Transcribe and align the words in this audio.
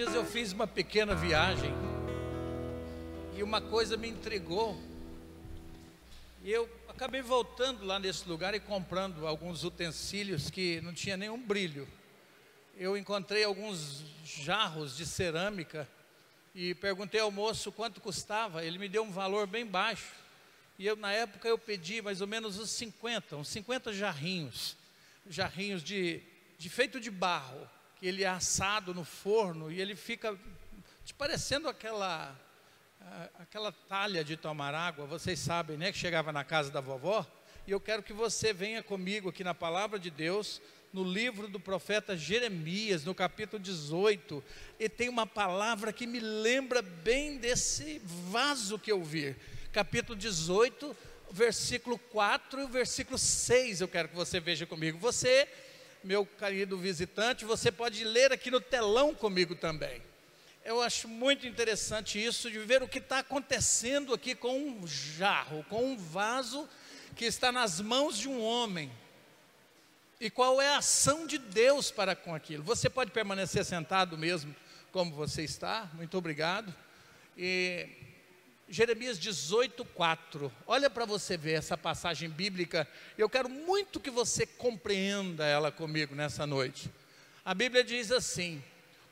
dias 0.00 0.14
eu 0.14 0.24
fiz 0.24 0.50
uma 0.52 0.66
pequena 0.66 1.14
viagem 1.14 1.70
e 3.36 3.42
uma 3.42 3.60
coisa 3.60 3.98
me 3.98 4.08
intrigou. 4.08 4.80
E 6.42 6.50
eu 6.50 6.66
acabei 6.88 7.20
voltando 7.20 7.84
lá 7.84 7.98
nesse 7.98 8.26
lugar 8.26 8.54
e 8.54 8.60
comprando 8.60 9.26
alguns 9.26 9.62
utensílios 9.62 10.48
que 10.48 10.80
não 10.80 10.94
tinha 10.94 11.18
nenhum 11.18 11.38
brilho. 11.38 11.86
Eu 12.78 12.96
encontrei 12.96 13.44
alguns 13.44 14.02
jarros 14.24 14.96
de 14.96 15.04
cerâmica 15.04 15.86
e 16.54 16.74
perguntei 16.76 17.20
ao 17.20 17.30
moço 17.30 17.70
quanto 17.70 18.00
custava. 18.00 18.64
Ele 18.64 18.78
me 18.78 18.88
deu 18.88 19.02
um 19.02 19.10
valor 19.10 19.46
bem 19.46 19.66
baixo. 19.66 20.14
E 20.78 20.86
eu, 20.86 20.96
na 20.96 21.12
época, 21.12 21.46
eu 21.46 21.58
pedi 21.58 22.00
mais 22.00 22.22
ou 22.22 22.26
menos 22.26 22.58
uns 22.58 22.70
50, 22.70 23.36
uns 23.36 23.48
50 23.48 23.92
jarrinhos, 23.92 24.78
jarrinhos 25.28 25.84
de, 25.84 26.22
de 26.58 26.70
feito 26.70 26.98
de 26.98 27.10
barro, 27.10 27.68
que 28.00 28.06
ele 28.06 28.24
é 28.24 28.28
assado 28.28 28.94
no 28.94 29.04
forno 29.04 29.70
e 29.70 29.78
ele 29.80 29.94
fica 29.94 30.36
te 31.04 31.12
parecendo 31.12 31.68
aquela 31.68 32.34
aquela 33.38 33.72
talha 33.72 34.22
de 34.22 34.36
tomar 34.36 34.74
água, 34.74 35.06
vocês 35.06 35.38
sabem, 35.38 35.76
né, 35.76 35.90
que 35.90 35.98
chegava 35.98 36.32
na 36.32 36.44
casa 36.44 36.70
da 36.70 36.80
vovó, 36.80 37.26
e 37.66 37.70
eu 37.70 37.80
quero 37.80 38.02
que 38.02 38.12
você 38.12 38.52
venha 38.52 38.82
comigo 38.82 39.30
aqui 39.30 39.42
na 39.42 39.54
palavra 39.54 39.98
de 39.98 40.10
Deus, 40.10 40.60
no 40.92 41.02
livro 41.04 41.48
do 41.48 41.58
profeta 41.58 42.16
Jeremias, 42.16 43.04
no 43.04 43.14
capítulo 43.14 43.62
18, 43.62 44.44
e 44.78 44.88
tem 44.88 45.08
uma 45.08 45.26
palavra 45.26 45.92
que 45.92 46.06
me 46.06 46.20
lembra 46.20 46.82
bem 46.82 47.38
desse 47.38 48.00
vaso 48.04 48.78
que 48.78 48.92
eu 48.92 49.02
vi. 49.02 49.34
Capítulo 49.72 50.18
18, 50.18 50.96
versículo 51.30 51.96
4 51.96 52.60
e 52.60 52.64
o 52.64 52.68
versículo 52.68 53.16
6, 53.16 53.80
eu 53.80 53.88
quero 53.88 54.08
que 54.08 54.16
você 54.16 54.40
veja 54.40 54.66
comigo. 54.66 54.98
Você, 54.98 55.48
meu 56.02 56.24
querido 56.24 56.76
visitante, 56.78 57.44
você 57.44 57.70
pode 57.70 58.04
ler 58.04 58.32
aqui 58.32 58.50
no 58.50 58.60
telão 58.60 59.14
comigo 59.14 59.54
também 59.54 60.02
eu 60.64 60.80
acho 60.80 61.08
muito 61.08 61.46
interessante 61.46 62.22
isso, 62.22 62.50
de 62.50 62.58
ver 62.58 62.82
o 62.82 62.88
que 62.88 62.98
está 62.98 63.20
acontecendo 63.20 64.12
aqui 64.12 64.34
com 64.34 64.56
um 64.56 64.86
jarro, 64.86 65.64
com 65.68 65.84
um 65.84 65.96
vaso 65.96 66.68
que 67.16 67.24
está 67.24 67.50
nas 67.50 67.80
mãos 67.80 68.18
de 68.18 68.28
um 68.28 68.40
homem. 68.42 68.90
E 70.20 70.28
qual 70.28 70.60
é 70.60 70.68
a 70.68 70.78
ação 70.78 71.26
de 71.26 71.38
Deus 71.38 71.90
para 71.90 72.14
com 72.14 72.34
aquilo? 72.34 72.62
Você 72.62 72.90
pode 72.90 73.10
permanecer 73.10 73.64
sentado 73.64 74.18
mesmo 74.18 74.54
como 74.92 75.14
você 75.14 75.42
está, 75.42 75.90
muito 75.94 76.16
obrigado. 76.18 76.74
E 77.36 77.88
Jeremias 78.70 79.18
18, 79.18 79.84
4. 79.84 80.52
Olha 80.64 80.88
para 80.88 81.04
você 81.04 81.36
ver 81.36 81.54
essa 81.54 81.76
passagem 81.76 82.30
bíblica. 82.30 82.86
Eu 83.18 83.28
quero 83.28 83.48
muito 83.48 83.98
que 83.98 84.10
você 84.10 84.46
compreenda 84.46 85.44
ela 85.44 85.72
comigo 85.72 86.14
nessa 86.14 86.46
noite. 86.46 86.88
A 87.44 87.52
Bíblia 87.52 87.82
diz 87.82 88.12
assim: 88.12 88.62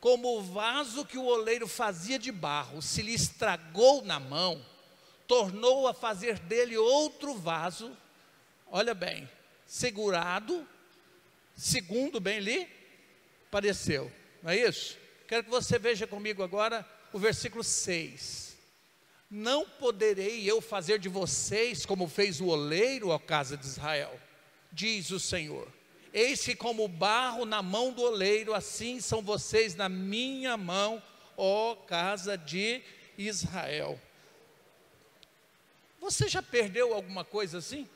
como 0.00 0.38
o 0.38 0.42
vaso 0.42 1.04
que 1.04 1.18
o 1.18 1.24
oleiro 1.24 1.66
fazia 1.66 2.20
de 2.20 2.30
barro 2.30 2.80
se 2.80 3.02
lhe 3.02 3.12
estragou 3.12 4.04
na 4.04 4.20
mão, 4.20 4.64
tornou 5.26 5.88
a 5.88 5.92
fazer 5.92 6.38
dele 6.38 6.76
outro 6.76 7.34
vaso, 7.34 7.94
olha 8.68 8.94
bem, 8.94 9.28
segurado, 9.66 10.66
segundo 11.56 12.20
bem 12.20 12.38
lhe 12.38 12.68
pareceu, 13.50 14.10
não 14.40 14.52
é 14.52 14.56
isso? 14.56 14.96
Quero 15.26 15.42
que 15.42 15.50
você 15.50 15.80
veja 15.80 16.06
comigo 16.06 16.44
agora 16.44 16.88
o 17.12 17.18
versículo 17.18 17.64
6. 17.64 18.47
Não 19.30 19.68
poderei 19.68 20.50
eu 20.50 20.60
fazer 20.60 20.98
de 20.98 21.08
vocês 21.08 21.84
como 21.84 22.08
fez 22.08 22.40
o 22.40 22.46
oleiro, 22.46 23.12
à 23.12 23.20
casa 23.20 23.56
de 23.56 23.66
Israel, 23.66 24.18
diz 24.72 25.10
o 25.10 25.20
Senhor 25.20 25.68
Eis 26.12 26.42
que, 26.42 26.54
como 26.54 26.88
barro 26.88 27.44
na 27.44 27.62
mão 27.62 27.92
do 27.92 28.02
oleiro, 28.02 28.54
assim 28.54 29.00
são 29.00 29.22
vocês 29.22 29.74
na 29.74 29.88
minha 29.88 30.56
mão, 30.56 31.02
ó 31.36 31.74
casa 31.74 32.36
de 32.36 32.82
Israel. 33.16 34.00
Você 36.00 36.28
já 36.28 36.42
perdeu 36.42 36.94
alguma 36.94 37.24
coisa 37.24 37.58
assim? 37.58 37.88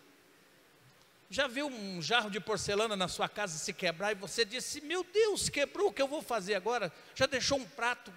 Já 1.30 1.46
viu 1.46 1.66
um 1.66 2.02
jarro 2.02 2.30
de 2.30 2.38
porcelana 2.38 2.94
na 2.94 3.08
sua 3.08 3.28
casa 3.28 3.56
se 3.56 3.72
quebrar 3.72 4.12
e 4.12 4.16
você 4.16 4.44
disse: 4.44 4.82
Meu 4.82 5.02
Deus, 5.02 5.48
quebrou, 5.48 5.88
o 5.88 5.92
que 5.92 6.02
eu 6.02 6.08
vou 6.08 6.20
fazer 6.20 6.54
agora? 6.54 6.92
Já 7.14 7.24
deixou 7.24 7.58
um 7.58 7.64
prato, 7.64 8.12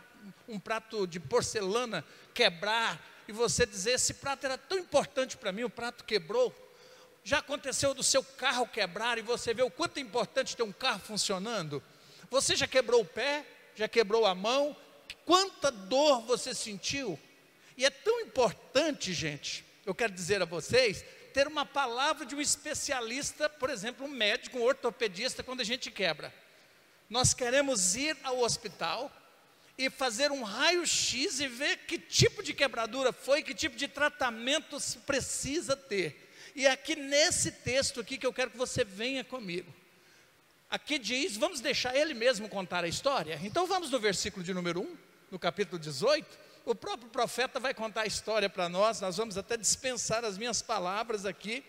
um 0.47 0.59
prato 0.59 1.05
de 1.07 1.19
porcelana 1.19 2.05
quebrar 2.33 3.01
e 3.27 3.31
você 3.31 3.65
dizer: 3.65 3.91
Esse 3.91 4.15
prato 4.15 4.45
era 4.45 4.57
tão 4.57 4.77
importante 4.77 5.37
para 5.37 5.51
mim, 5.51 5.63
o 5.63 5.69
prato 5.69 6.03
quebrou. 6.03 6.53
Já 7.23 7.39
aconteceu 7.39 7.93
do 7.93 8.03
seu 8.03 8.23
carro 8.23 8.67
quebrar 8.67 9.17
e 9.17 9.21
você 9.21 9.53
vê 9.53 9.63
o 9.63 9.71
quanto 9.71 9.97
é 9.97 10.01
importante 10.01 10.55
ter 10.55 10.63
um 10.63 10.71
carro 10.71 10.99
funcionando? 10.99 11.81
Você 12.29 12.55
já 12.55 12.67
quebrou 12.67 13.01
o 13.01 13.05
pé? 13.05 13.45
Já 13.73 13.87
quebrou 13.87 14.25
a 14.25 14.35
mão? 14.35 14.75
Quanta 15.25 15.71
dor 15.71 16.21
você 16.21 16.53
sentiu? 16.53 17.19
E 17.75 17.83
é 17.83 17.89
tão 17.89 18.21
importante, 18.21 19.11
gente, 19.11 19.65
eu 19.85 19.95
quero 19.95 20.13
dizer 20.13 20.41
a 20.41 20.45
vocês, 20.45 21.03
ter 21.33 21.47
uma 21.47 21.65
palavra 21.65 22.25
de 22.25 22.35
um 22.35 22.39
especialista, 22.39 23.49
por 23.49 23.69
exemplo, 23.69 24.05
um 24.05 24.09
médico, 24.09 24.59
um 24.59 24.63
ortopedista, 24.63 25.43
quando 25.43 25.61
a 25.61 25.65
gente 25.65 25.91
quebra. 25.91 26.33
Nós 27.09 27.33
queremos 27.33 27.95
ir 27.95 28.15
ao 28.23 28.39
hospital 28.39 29.11
e 29.77 29.89
fazer 29.89 30.31
um 30.31 30.43
raio-x 30.43 31.39
e 31.39 31.47
ver 31.47 31.77
que 31.79 31.97
tipo 31.97 32.41
de 32.41 32.53
quebradura 32.53 33.11
foi, 33.11 33.43
que 33.43 33.53
tipo 33.53 33.75
de 33.75 33.87
tratamento 33.87 34.79
se 34.79 34.99
precisa 34.99 35.75
ter. 35.75 36.29
E 36.55 36.65
aqui 36.65 36.95
nesse 36.95 37.51
texto 37.51 37.99
aqui 37.99 38.17
que 38.17 38.25
eu 38.25 38.31
quero 38.31 38.51
que 38.51 38.57
você 38.57 38.85
venha 38.85 39.23
comigo. 39.23 39.71
Aqui 40.69 40.97
diz, 40.97 41.35
vamos 41.35 41.59
deixar 41.59 41.95
ele 41.95 42.13
mesmo 42.13 42.47
contar 42.47 42.83
a 42.83 42.87
história. 42.87 43.39
Então 43.43 43.67
vamos 43.67 43.91
no 43.91 43.99
versículo 43.99 44.43
de 44.43 44.53
número 44.53 44.81
1, 44.81 44.97
no 45.31 45.39
capítulo 45.39 45.77
18. 45.77 46.25
O 46.65 46.73
próprio 46.73 47.09
profeta 47.09 47.59
vai 47.59 47.73
contar 47.73 48.01
a 48.01 48.07
história 48.07 48.49
para 48.49 48.67
nós, 48.67 48.99
nós 48.99 49.17
vamos 49.17 49.37
até 49.37 49.55
dispensar 49.55 50.25
as 50.25 50.37
minhas 50.37 50.61
palavras 50.61 51.25
aqui. 51.25 51.63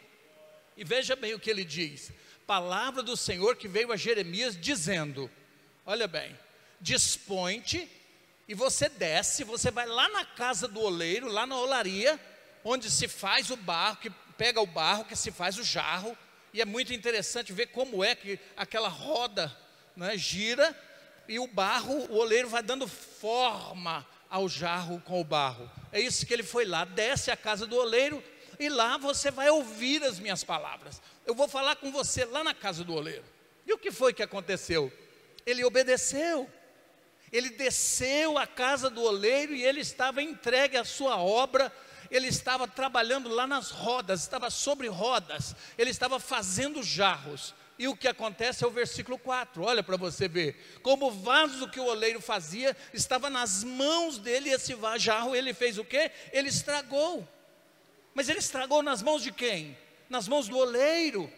E 0.77 0.85
veja 0.85 1.17
bem 1.17 1.35
o 1.35 1.41
que 1.41 1.51
ele 1.51 1.65
diz: 1.65 2.13
Palavra 2.47 3.03
do 3.03 3.17
Senhor 3.17 3.57
que 3.57 3.69
veio 3.69 3.93
a 3.93 3.97
Jeremias 3.97 4.59
dizendo: 4.59 5.31
Olha 5.85 6.07
bem, 6.07 6.37
dispõe-te 6.81 7.91
e 8.49 8.55
você 8.55 8.89
desce, 8.89 9.45
você 9.45 9.71
vai 9.71 9.87
lá 9.87 10.09
na 10.09 10.25
casa 10.25 10.69
do 10.69 10.81
oleiro, 10.81 11.29
lá 11.29 11.47
na 11.47 11.59
olaria, 11.59 12.21
onde 12.65 12.91
se 12.91 13.09
faz 13.09 13.51
o 13.51 13.57
barro, 13.57 13.97
que 13.97 14.11
pega 14.39 14.61
o 14.61 14.67
barro, 14.67 15.05
que 15.05 15.17
se 15.17 15.31
faz 15.31 15.59
o 15.59 15.65
jarro, 15.65 16.17
e 16.53 16.61
é 16.61 16.65
muito 16.65 16.93
interessante 16.93 17.53
ver 17.53 17.67
como 17.67 18.05
é 18.05 18.15
que 18.15 18.39
aquela 18.57 18.89
roda 18.89 19.55
né, 19.97 20.17
gira 20.17 20.75
e 21.29 21.39
o 21.39 21.47
barro, 21.47 22.07
o 22.09 22.17
oleiro 22.17 22.49
vai 22.49 22.63
dando 22.63 22.87
forma 22.87 24.07
ao 24.31 24.49
jarro 24.49 25.01
com 25.05 25.21
o 25.21 25.25
barro. 25.25 25.71
É 25.93 26.01
isso 26.01 26.25
que 26.25 26.33
ele 26.33 26.43
foi 26.43 26.65
lá, 26.65 26.85
desce 26.85 27.31
à 27.31 27.37
casa 27.37 27.67
do 27.67 27.77
oleiro 27.77 28.23
e 28.59 28.69
lá 28.69 28.97
você 28.97 29.31
vai 29.31 29.51
ouvir 29.51 30.03
as 30.05 30.19
minhas 30.19 30.45
palavras. 30.45 31.01
Eu 31.27 31.35
vou 31.35 31.49
falar 31.49 31.77
com 31.77 31.91
você 31.91 32.25
lá 32.25 32.45
na 32.45 32.55
casa 32.55 32.85
do 32.85 32.95
oleiro. 32.95 33.25
E 33.67 33.73
o 33.73 33.79
que 33.79 33.91
foi 33.91 34.13
que 34.13 34.23
aconteceu? 34.23 34.93
Ele 35.45 35.65
obedeceu. 35.65 36.49
Ele 37.33 37.51
desceu 37.51 38.39
à 38.39 38.47
casa 38.47 38.89
do 38.89 39.03
oleiro 39.03 39.55
e 39.55 39.63
ele 39.63 39.81
estava 39.81 40.23
entregue 40.23 40.77
à 40.77 40.85
sua 40.85 41.17
obra 41.17 41.73
ele 42.11 42.29
estava 42.29 42.67
trabalhando 42.69 43.29
lá 43.29 43.47
nas 43.47 43.71
rodas, 43.71 44.23
estava 44.23 44.51
sobre 44.51 44.89
rodas, 44.89 45.55
ele 45.77 45.91
estava 45.91 46.19
fazendo 46.21 46.83
jarros. 46.83 47.55
E 47.79 47.87
o 47.89 47.97
que 47.97 48.09
acontece 48.09 48.65
é 48.65 48.67
o 48.67 48.71
versículo 48.71 49.19
4, 49.19 49.63
olha 49.63 49.83
para 49.83 49.99
você 49.99 50.27
ver. 50.27 50.79
Como 50.83 51.09
o 51.09 51.11
vaso 51.11 51.69
que 51.69 51.79
o 51.79 51.85
oleiro 51.85 52.21
fazia 52.23 52.75
estava 52.93 53.29
nas 53.29 53.63
mãos 53.63 54.19
dele, 54.19 54.51
esse 54.51 54.75
jarro 54.99 55.37
ele 55.37 55.53
fez 55.53 55.77
o 55.77 55.85
quê? 55.85 56.11
Ele 56.33 56.49
estragou. 56.49 57.27
Mas 58.15 58.31
ele 58.31 58.39
estragou 58.39 58.83
nas 58.83 59.03
mãos 59.03 59.23
de 59.23 59.31
quem? 59.31 59.77
Nas 60.09 60.27
mãos 60.27 60.49
do 60.49 60.57
oleiro. 60.57 61.31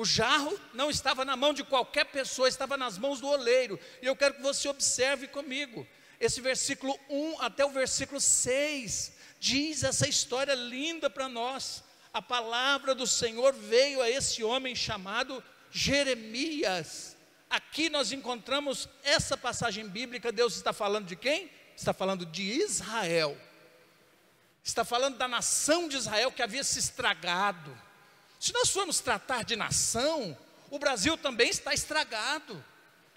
O 0.00 0.04
jarro 0.06 0.58
não 0.72 0.88
estava 0.88 1.26
na 1.26 1.36
mão 1.36 1.52
de 1.52 1.62
qualquer 1.62 2.06
pessoa, 2.06 2.48
estava 2.48 2.74
nas 2.74 2.96
mãos 2.96 3.20
do 3.20 3.28
oleiro. 3.28 3.78
E 4.00 4.06
eu 4.06 4.16
quero 4.16 4.32
que 4.32 4.40
você 4.40 4.66
observe 4.66 5.28
comigo. 5.28 5.86
Esse 6.18 6.40
versículo 6.40 6.98
1 7.10 7.42
até 7.42 7.66
o 7.66 7.68
versículo 7.68 8.18
6 8.18 9.12
diz 9.38 9.84
essa 9.84 10.08
história 10.08 10.54
linda 10.54 11.10
para 11.10 11.28
nós. 11.28 11.84
A 12.14 12.22
palavra 12.22 12.94
do 12.94 13.06
Senhor 13.06 13.52
veio 13.52 14.00
a 14.00 14.08
esse 14.08 14.42
homem 14.42 14.74
chamado 14.74 15.44
Jeremias. 15.70 17.14
Aqui 17.50 17.90
nós 17.90 18.10
encontramos 18.10 18.88
essa 19.02 19.36
passagem 19.36 19.86
bíblica. 19.86 20.32
Deus 20.32 20.56
está 20.56 20.72
falando 20.72 21.08
de 21.08 21.16
quem? 21.16 21.50
Está 21.76 21.92
falando 21.92 22.24
de 22.24 22.42
Israel. 22.42 23.38
Está 24.64 24.82
falando 24.82 25.18
da 25.18 25.28
nação 25.28 25.88
de 25.88 25.98
Israel 25.98 26.32
que 26.32 26.40
havia 26.40 26.64
se 26.64 26.78
estragado. 26.78 27.89
Se 28.40 28.54
nós 28.54 28.70
formos 28.70 29.00
tratar 29.00 29.44
de 29.44 29.54
nação, 29.54 30.34
o 30.70 30.78
Brasil 30.78 31.14
também 31.18 31.50
está 31.50 31.74
estragado. 31.74 32.64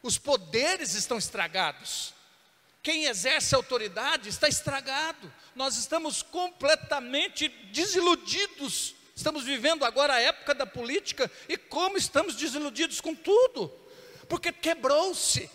Os 0.04 0.18
poderes 0.18 0.96
estão 0.96 1.18
estragados. 1.18 2.14
Quem 2.84 3.06
exerce 3.06 3.56
autoridade 3.56 4.28
está 4.28 4.50
estragado. 4.50 5.34
Nós 5.56 5.78
estamos 5.78 6.22
completamente 6.22 7.48
desiludidos. 7.48 8.96
Estamos 9.16 9.46
vivendo 9.46 9.86
agora 9.86 10.16
a 10.16 10.20
época 10.20 10.54
da 10.54 10.66
política 10.66 11.32
e 11.48 11.56
como 11.56 11.96
estamos 11.96 12.36
desiludidos 12.36 13.00
com 13.00 13.16
tudo, 13.16 13.72
porque 14.28 14.52
quebrou-se. 14.52 15.50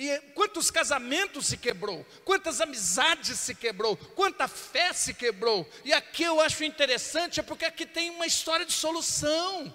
E 0.00 0.18
quantos 0.32 0.70
casamentos 0.70 1.44
se 1.44 1.58
quebrou, 1.58 2.06
quantas 2.24 2.58
amizades 2.62 3.38
se 3.38 3.54
quebrou, 3.54 3.94
quanta 4.16 4.48
fé 4.48 4.94
se 4.94 5.12
quebrou. 5.12 5.68
E 5.84 5.92
aqui 5.92 6.22
eu 6.22 6.40
acho 6.40 6.64
interessante, 6.64 7.38
é 7.38 7.42
porque 7.42 7.66
aqui 7.66 7.84
tem 7.84 8.08
uma 8.08 8.24
história 8.24 8.64
de 8.64 8.72
solução. 8.72 9.70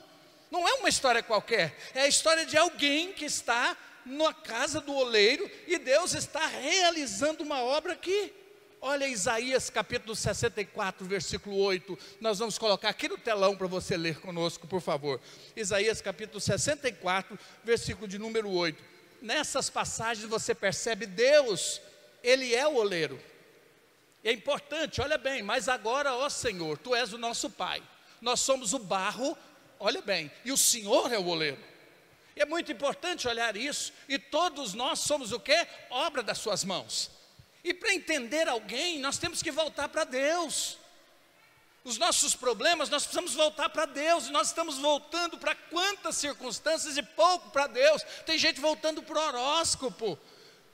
Não 0.50 0.68
é 0.68 0.74
uma 0.74 0.89
história 0.89 1.22
qualquer, 1.22 1.77
é 1.94 2.01
a 2.01 2.07
história 2.07 2.44
de 2.44 2.57
alguém 2.57 3.13
que 3.13 3.24
está 3.24 3.77
na 4.04 4.33
casa 4.33 4.81
do 4.81 4.95
oleiro 4.95 5.48
e 5.68 5.77
Deus 5.77 6.16
está 6.16 6.44
realizando 6.48 7.44
uma 7.44 7.62
obra 7.62 7.94
aqui. 7.94 8.33
Olha 8.81 9.07
Isaías 9.07 9.69
capítulo 9.69 10.16
64, 10.16 11.06
versículo 11.06 11.56
8. 11.56 12.00
Nós 12.19 12.39
vamos 12.39 12.57
colocar 12.57 12.89
aqui 12.89 13.07
no 13.07 13.18
telão 13.19 13.56
para 13.56 13.68
você 13.68 13.95
ler 13.95 14.19
conosco, 14.19 14.66
por 14.66 14.81
favor. 14.81 15.21
Isaías 15.56 16.01
capítulo 16.01 16.39
64, 16.39 17.38
versículo 17.63 18.07
de 18.07 18.18
número 18.18 18.50
8. 18.50 18.94
Nessas 19.22 19.70
passagens 19.70 20.28
você 20.28 20.54
percebe 20.54 21.06
Deus, 21.06 21.82
Ele 22.24 22.54
é 22.54 22.68
o 22.68 22.76
oleiro. 22.76 23.22
É 24.24 24.32
importante, 24.32 25.02
olha 25.02 25.18
bem, 25.18 25.44
mas 25.44 25.70
agora, 25.70 26.14
ó 26.14 26.30
Senhor, 26.30 26.78
Tu 26.78 26.96
és 26.96 27.14
o 27.14 27.18
nosso 27.18 27.50
Pai. 27.50 27.82
Nós 28.22 28.40
somos 28.40 28.74
o 28.74 28.80
barro, 28.80 29.38
olha 29.80 30.02
bem, 30.02 30.32
e 30.44 30.52
o 30.52 30.58
Senhor 30.58 31.14
é 31.14 31.18
o 31.18 31.28
oleiro. 31.28 31.64
E 32.36 32.42
é 32.42 32.46
muito 32.46 32.72
importante 32.72 33.28
olhar 33.28 33.56
isso, 33.56 33.94
e 34.10 34.18
todos 34.18 34.74
nós 34.74 35.00
somos 35.00 35.32
o 35.32 35.40
que? 35.40 35.68
Obra 35.90 36.24
das 36.24 36.40
Suas 36.40 36.64
mãos. 36.64 37.12
E 37.64 37.74
para 37.74 37.94
entender 37.94 38.48
alguém, 38.48 39.00
nós 39.00 39.18
temos 39.18 39.42
que 39.42 39.52
voltar 39.52 39.90
para 39.90 40.04
Deus. 40.04 40.78
Os 41.86 41.98
nossos 41.98 42.36
problemas, 42.36 42.90
nós 42.90 43.04
precisamos 43.04 43.34
voltar 43.34 43.70
para 43.70 43.86
Deus. 43.86 44.30
Nós 44.30 44.48
estamos 44.48 44.78
voltando 44.78 45.38
para 45.38 45.56
quantas 45.56 46.18
circunstâncias 46.18 46.98
e 46.98 47.04
pouco 47.04 47.50
para 47.52 47.68
Deus. 47.68 48.04
Tem 48.26 48.38
gente 48.38 48.60
voltando 48.60 49.02
para 49.02 49.18
o 49.18 49.28
horóscopo. 49.28 50.20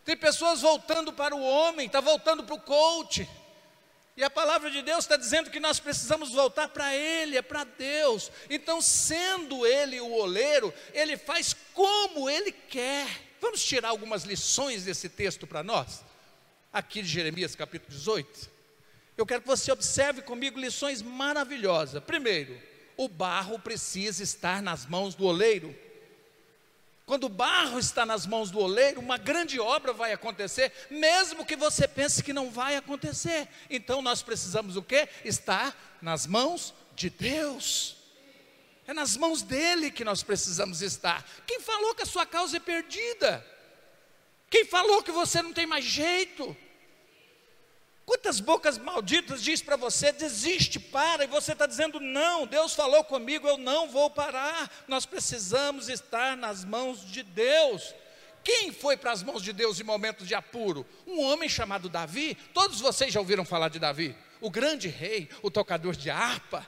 Tem 0.04 0.18
pessoas 0.18 0.62
voltando 0.62 1.14
para 1.14 1.36
o 1.36 1.44
homem, 1.44 1.86
está 1.86 2.02
voltando 2.02 2.44
para 2.44 2.56
o 2.56 2.62
coach. 2.62 3.30
E 4.18 4.24
a 4.24 4.30
palavra 4.30 4.72
de 4.72 4.82
Deus 4.82 5.04
está 5.06 5.16
dizendo 5.16 5.52
que 5.52 5.60
nós 5.60 5.80
precisamos 5.80 6.32
voltar 6.32 6.70
para 6.70 6.96
Ele, 6.96 7.38
é 7.38 7.42
para 7.44 7.64
Deus. 7.64 8.32
Então, 8.50 8.82
sendo 8.82 9.68
Ele 9.68 10.02
o 10.02 10.12
oleiro, 10.12 10.74
Ele 10.94 11.18
faz 11.18 11.56
como 11.74 12.28
Ele 12.28 12.52
quer. 12.52 13.06
Vamos 13.40 13.64
tirar 13.64 13.90
algumas 13.90 14.24
lições 14.24 14.86
desse 14.86 15.08
texto 15.08 15.46
para 15.46 15.62
nós? 15.62 16.02
aqui 16.72 17.02
de 17.02 17.08
Jeremias 17.08 17.56
capítulo 17.56 17.92
18, 17.92 18.50
eu 19.22 19.26
quero 19.26 19.42
que 19.42 19.48
você 19.48 19.72
observe 19.72 20.22
comigo 20.22 20.60
lições 20.60 21.02
maravilhosas. 21.02 22.04
Primeiro, 22.04 22.60
o 22.98 23.08
barro 23.08 23.60
precisa 23.60 24.24
estar 24.24 24.62
nas 24.62 24.86
mãos 24.86 25.16
do 25.16 25.26
oleiro. 25.26 25.76
Quando 27.06 27.26
o 27.26 27.30
barro 27.30 27.78
está 27.78 28.06
nas 28.06 28.26
mãos 28.26 28.50
do 28.50 28.60
oleiro, 28.60 29.00
uma 29.00 29.18
grande 29.18 29.60
obra 29.60 29.94
vai 29.94 30.12
acontecer, 30.14 30.72
mesmo 30.90 31.46
que 31.46 31.56
você 31.56 31.88
pense 31.88 32.24
que 32.24 32.34
não 32.34 32.50
vai 32.50 32.76
acontecer. 32.76 33.48
Então 33.70 34.02
nós 34.02 34.22
precisamos 34.22 34.76
o 34.76 34.82
quê? 34.82 35.08
Estar 35.24 36.00
nas 36.02 36.26
mãos 36.26 36.74
de 36.96 37.10
Deus. 37.10 37.98
É 38.88 38.94
nas 38.94 39.16
mãos 39.18 39.42
dele 39.42 39.92
que 39.92 40.04
nós 40.04 40.24
precisamos 40.24 40.82
estar. 40.82 41.24
Quem 41.46 41.60
falou 41.60 41.94
que 41.94 42.04
a 42.04 42.08
sua 42.08 42.26
causa 42.26 42.58
é 42.58 42.60
perdida? 42.60 43.46
Quem 44.50 44.66
falou 44.66 45.04
que 45.04 45.12
você 45.12 45.42
não 45.42 45.54
tem 45.54 45.66
mais 45.66 45.86
jeito? 45.86 46.56
Quantas 48.12 48.42
bocas 48.42 48.78
malditas 48.78 49.42
diz 49.42 49.62
para 49.62 49.78
você, 49.78 50.12
desiste, 50.12 50.82
para, 50.82 51.24
e 51.24 51.28
você 51.28 51.54
está 51.54 51.66
dizendo, 51.66 51.98
não, 51.98 52.46
Deus 52.46 52.74
falou 52.74 53.06
comigo, 53.06 53.48
eu 53.48 53.58
não 53.58 53.88
vou 53.88 54.10
parar. 54.10 54.70
Nós 54.86 55.06
precisamos 55.06 55.88
estar 55.88 56.36
nas 56.36 56.66
mãos 56.66 57.10
de 57.10 57.24
Deus. 57.24 57.96
Quem 58.44 58.74
foi 58.74 58.98
para 58.98 59.14
as 59.14 59.24
mãos 59.24 59.42
de 59.42 59.54
Deus 59.54 59.80
em 59.80 59.86
momentos 59.86 60.28
de 60.28 60.36
apuro? 60.36 60.86
Um 61.08 61.22
homem 61.22 61.48
chamado 61.48 61.88
Davi. 61.88 62.36
Todos 62.54 62.82
vocês 62.82 63.14
já 63.14 63.20
ouviram 63.22 63.46
falar 63.46 63.70
de 63.70 63.80
Davi, 63.80 64.14
o 64.42 64.50
grande 64.50 64.90
rei, 64.90 65.30
o 65.42 65.50
tocador 65.50 65.96
de 65.96 66.10
harpa. 66.10 66.68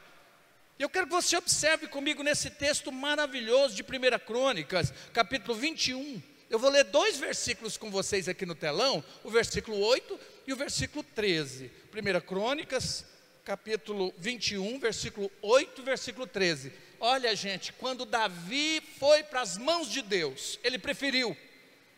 Eu 0.80 0.90
quero 0.90 1.08
que 1.08 1.14
você 1.14 1.36
observe 1.36 1.88
comigo 1.88 2.24
nesse 2.24 2.52
texto 2.52 2.90
maravilhoso 2.90 3.76
de 3.76 3.84
1 3.84 3.86
Crônicas, 4.26 4.94
capítulo 5.12 5.58
21. 5.58 6.24
Eu 6.50 6.60
vou 6.60 6.70
ler 6.70 6.86
dois 6.86 7.18
versículos 7.18 7.76
com 7.78 7.92
vocês 7.92 8.30
aqui 8.30 8.46
no 8.46 8.56
telão, 8.56 9.04
o 9.24 9.30
versículo 9.30 9.78
8 9.80 10.20
e 10.46 10.54
o 10.54 10.56
versículo 10.56 11.04
13. 11.04 11.72
1 11.94 12.22
Crônicas, 12.22 13.06
capítulo 13.44 14.14
21, 14.18 14.80
versículo 14.80 15.32
8 15.42 15.82
e 15.82 15.84
versículo 15.84 16.28
13. 16.28 16.74
Olha, 17.00 17.36
gente, 17.36 17.74
quando 17.74 18.06
Davi 18.06 18.82
foi 19.00 19.24
para 19.24 19.42
as 19.42 19.58
mãos 19.58 19.90
de 19.90 20.02
Deus, 20.02 20.60
ele 20.64 20.80
preferiu, 20.80 21.36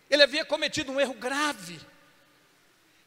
ele 0.09 0.23
havia 0.23 0.43
cometido 0.43 0.91
um 0.91 0.99
erro 0.99 1.13
grave, 1.13 1.79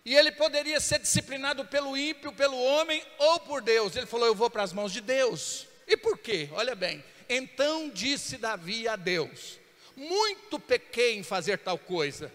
e 0.05 0.14
ele 0.14 0.32
poderia 0.32 0.81
ser 0.81 0.99
disciplinado 0.99 1.64
pelo 1.64 1.96
ímpio, 1.96 2.32
pelo 2.32 2.56
homem 2.56 3.02
ou 3.19 3.41
por 3.41 3.61
Deus. 3.61 3.94
Ele 3.94 4.06
falou: 4.06 4.26
Eu 4.26 4.34
vou 4.34 4.49
para 4.49 4.62
as 4.62 4.73
mãos 4.73 4.91
de 4.93 5.02
Deus. 5.02 5.67
E 5.87 5.96
por 5.96 6.17
quê? 6.17 6.49
Olha 6.52 6.75
bem. 6.75 7.05
Então 7.29 7.91
disse 7.91 8.38
Davi 8.38 8.88
a 8.88 8.96
Deus: 8.96 9.58
muito 9.99 10.61
pequei 10.61 11.17
em 11.17 11.25
fazer 11.25 11.58
tal 11.58 11.76
coisa. 11.76 12.32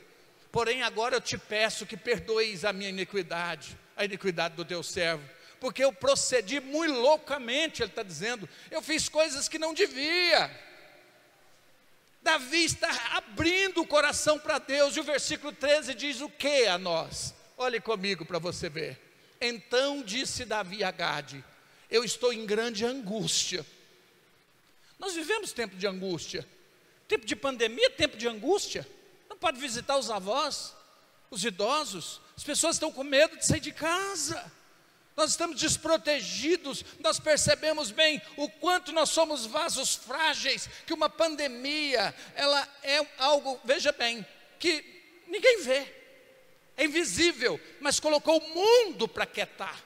Porém, 0.54 0.84
agora 0.84 1.16
eu 1.16 1.20
te 1.20 1.36
peço 1.36 1.84
que 1.84 1.98
perdoeis 1.98 2.64
a 2.64 2.72
minha 2.72 2.92
iniquidade, 2.92 3.76
a 3.98 4.06
iniquidade 4.06 4.54
do 4.54 4.64
teu 4.64 4.84
servo, 4.84 5.28
porque 5.60 5.84
eu 5.84 5.92
procedi 5.92 6.60
muito 6.60 6.94
loucamente, 6.94 7.82
ele 7.82 7.90
está 7.90 8.04
dizendo, 8.04 8.48
eu 8.70 8.80
fiz 8.80 9.10
coisas 9.10 9.50
que 9.50 9.58
não 9.58 9.74
devia. 9.74 10.52
Davi 12.22 12.66
está 12.66 12.88
abrindo 13.18 13.82
o 13.82 13.88
coração 13.88 14.38
para 14.38 14.60
Deus, 14.60 14.96
e 14.96 15.00
o 15.00 15.04
versículo 15.04 15.52
13 15.52 15.96
diz 15.96 16.22
o 16.22 16.30
que 16.30 16.68
a 16.68 16.78
nós? 16.78 17.34
Olhe 17.58 17.82
comigo 17.82 18.24
para 18.24 18.38
você 18.38 18.70
ver. 18.70 19.00
Então 19.42 20.04
disse 20.04 20.46
Davi 20.46 20.84
a 20.84 20.92
Gade: 20.92 21.44
Eu 21.90 22.04
estou 22.04 22.32
em 22.32 22.46
grande 22.46 22.86
angústia. 22.86 23.66
Nós 25.00 25.16
vivemos 25.16 25.52
tempo 25.52 25.76
de 25.76 25.88
angústia. 25.88 26.48
Tempo 27.08 27.26
de 27.26 27.36
pandemia, 27.36 27.90
tempo 27.90 28.16
de 28.18 28.28
angústia. 28.28 28.88
Pode 29.44 29.60
visitar 29.60 29.98
os 29.98 30.10
avós, 30.10 30.74
os 31.30 31.44
idosos. 31.44 32.22
As 32.38 32.46
pessoas 32.46 32.78
estão 32.78 32.94
com 32.94 33.04
medo 33.04 33.36
de 33.36 33.46
sair 33.46 33.60
de 33.60 33.74
casa. 33.74 34.50
Nós 35.18 35.32
estamos 35.32 35.60
desprotegidos, 35.60 36.86
nós 37.02 37.20
percebemos 37.20 37.92
bem 37.92 38.22
o 38.38 38.48
quanto 38.48 38.94
nós 38.94 39.10
somos 39.10 39.46
vasos 39.46 39.96
frágeis, 39.96 40.70
que 40.88 40.94
uma 40.94 41.10
pandemia, 41.10 42.16
ela 42.36 42.66
é 42.84 43.06
algo, 43.18 43.60
veja 43.66 43.92
bem, 43.92 44.26
que 44.58 44.82
ninguém 45.28 45.62
vê, 45.62 45.94
é 46.78 46.86
invisível, 46.86 47.60
mas 47.82 48.00
colocou 48.00 48.38
o 48.38 48.50
mundo 48.56 49.10
para 49.10 49.26
quietar. 49.26 49.84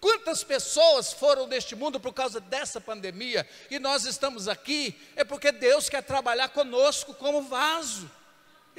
Quantas 0.00 0.42
pessoas 0.42 1.12
foram 1.12 1.46
deste 1.46 1.76
mundo 1.76 2.00
por 2.00 2.14
causa 2.14 2.40
dessa 2.40 2.80
pandemia 2.80 3.46
e 3.70 3.78
nós 3.78 4.06
estamos 4.06 4.48
aqui, 4.48 4.98
é 5.14 5.24
porque 5.24 5.52
Deus 5.52 5.90
quer 5.90 6.02
trabalhar 6.02 6.48
conosco 6.48 7.12
como 7.12 7.42
vaso, 7.42 8.10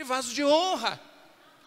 e 0.02 0.04
vaso 0.04 0.34
de 0.34 0.44
honra. 0.44 1.00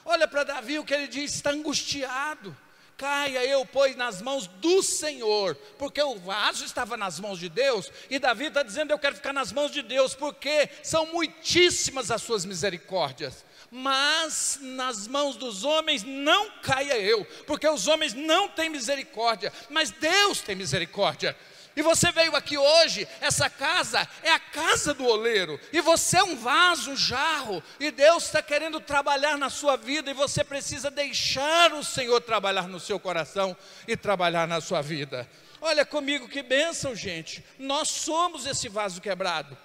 Olha 0.04 0.26
para 0.26 0.44
Davi 0.44 0.78
o 0.78 0.84
que 0.84 0.94
ele 0.94 1.06
diz: 1.06 1.34
está 1.34 1.50
angustiado. 1.50 2.56
Caia 2.96 3.44
eu, 3.44 3.66
pois, 3.66 3.96
nas 3.96 4.22
mãos 4.22 4.46
do 4.46 4.82
Senhor, 4.82 5.56
porque 5.76 6.00
o 6.00 6.18
vaso 6.18 6.64
estava 6.64 6.96
nas 6.96 7.18
mãos 7.18 7.38
de 7.38 7.48
Deus, 7.48 7.90
e 8.08 8.18
Davi 8.18 8.46
está 8.46 8.62
dizendo: 8.62 8.92
Eu 8.92 8.98
quero 8.98 9.16
ficar 9.16 9.32
nas 9.32 9.50
mãos 9.50 9.70
de 9.70 9.82
Deus, 9.82 10.14
porque 10.14 10.68
são 10.82 11.06
muitíssimas 11.06 12.10
as 12.10 12.22
suas 12.22 12.44
misericórdias 12.44 13.44
mas 13.74 14.58
nas 14.60 15.08
mãos 15.08 15.34
dos 15.34 15.64
homens 15.64 16.04
não 16.04 16.50
caia 16.60 16.98
eu, 16.98 17.24
porque 17.46 17.66
os 17.66 17.88
homens 17.88 18.12
não 18.12 18.46
têm 18.46 18.68
misericórdia, 18.68 19.50
mas 19.70 19.90
Deus 19.90 20.42
tem 20.42 20.54
misericórdia. 20.54 21.34
E 21.74 21.82
você 21.82 22.12
veio 22.12 22.36
aqui 22.36 22.58
hoje, 22.58 23.08
essa 23.20 23.48
casa 23.48 24.06
é 24.22 24.30
a 24.30 24.38
casa 24.38 24.92
do 24.92 25.06
oleiro, 25.06 25.58
e 25.72 25.80
você 25.80 26.18
é 26.18 26.22
um 26.24 26.36
vaso, 26.36 26.90
um 26.90 26.96
jarro, 26.96 27.62
e 27.80 27.90
Deus 27.90 28.24
está 28.24 28.42
querendo 28.42 28.78
trabalhar 28.80 29.38
na 29.38 29.48
sua 29.48 29.76
vida, 29.76 30.10
e 30.10 30.14
você 30.14 30.44
precisa 30.44 30.90
deixar 30.90 31.72
o 31.72 31.82
Senhor 31.82 32.20
trabalhar 32.20 32.68
no 32.68 32.78
seu 32.78 33.00
coração 33.00 33.56
e 33.88 33.96
trabalhar 33.96 34.46
na 34.46 34.60
sua 34.60 34.82
vida. 34.82 35.28
Olha 35.60 35.86
comigo 35.86 36.28
que 36.28 36.42
bênção, 36.42 36.94
gente. 36.94 37.44
Nós 37.58 37.88
somos 37.88 38.46
esse 38.46 38.68
vaso 38.68 39.00
quebrado. 39.00 39.56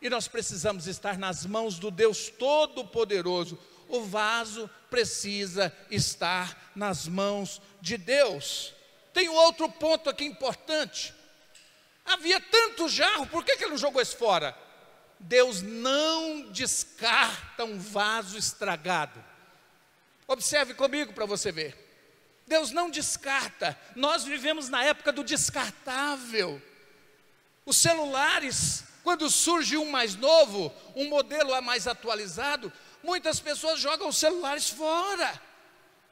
E 0.00 0.10
nós 0.10 0.28
precisamos 0.28 0.86
estar 0.86 1.16
nas 1.16 1.46
mãos 1.46 1.78
do 1.78 1.90
Deus 1.90 2.28
Todo-Poderoso. 2.28 3.58
O 3.88 4.02
vaso 4.02 4.68
precisa 4.90 5.74
estar 5.90 6.70
nas 6.74 7.06
mãos 7.06 7.62
de 7.80 7.96
Deus. 7.96 8.74
Tem 9.14 9.28
um 9.28 9.34
outro 9.34 9.70
ponto 9.70 10.10
aqui 10.10 10.24
importante. 10.24 11.14
Havia 12.04 12.40
tanto 12.40 12.88
jarro, 12.88 13.26
por 13.26 13.44
que, 13.44 13.56
que 13.56 13.64
ele 13.64 13.72
não 13.72 13.78
jogou 13.78 14.02
isso 14.02 14.16
fora? 14.16 14.56
Deus 15.18 15.62
não 15.62 16.50
descarta 16.50 17.64
um 17.64 17.78
vaso 17.78 18.36
estragado. 18.36 19.22
Observe 20.26 20.74
comigo 20.74 21.12
para 21.12 21.26
você 21.26 21.52
ver. 21.52 21.76
Deus 22.46 22.70
não 22.70 22.90
descarta. 22.90 23.78
Nós 23.94 24.24
vivemos 24.24 24.68
na 24.68 24.84
época 24.84 25.12
do 25.12 25.22
descartável. 25.22 26.60
Os 27.64 27.76
celulares 27.76 28.84
quando 29.04 29.28
surge 29.28 29.76
um 29.76 29.90
mais 29.90 30.14
novo, 30.14 30.72
um 30.94 31.08
modelo 31.08 31.60
mais 31.60 31.88
atualizado, 31.88 32.72
Muitas 33.02 33.40
pessoas 33.40 33.80
jogam 33.80 34.08
os 34.08 34.16
celulares 34.16 34.70
fora, 34.70 35.40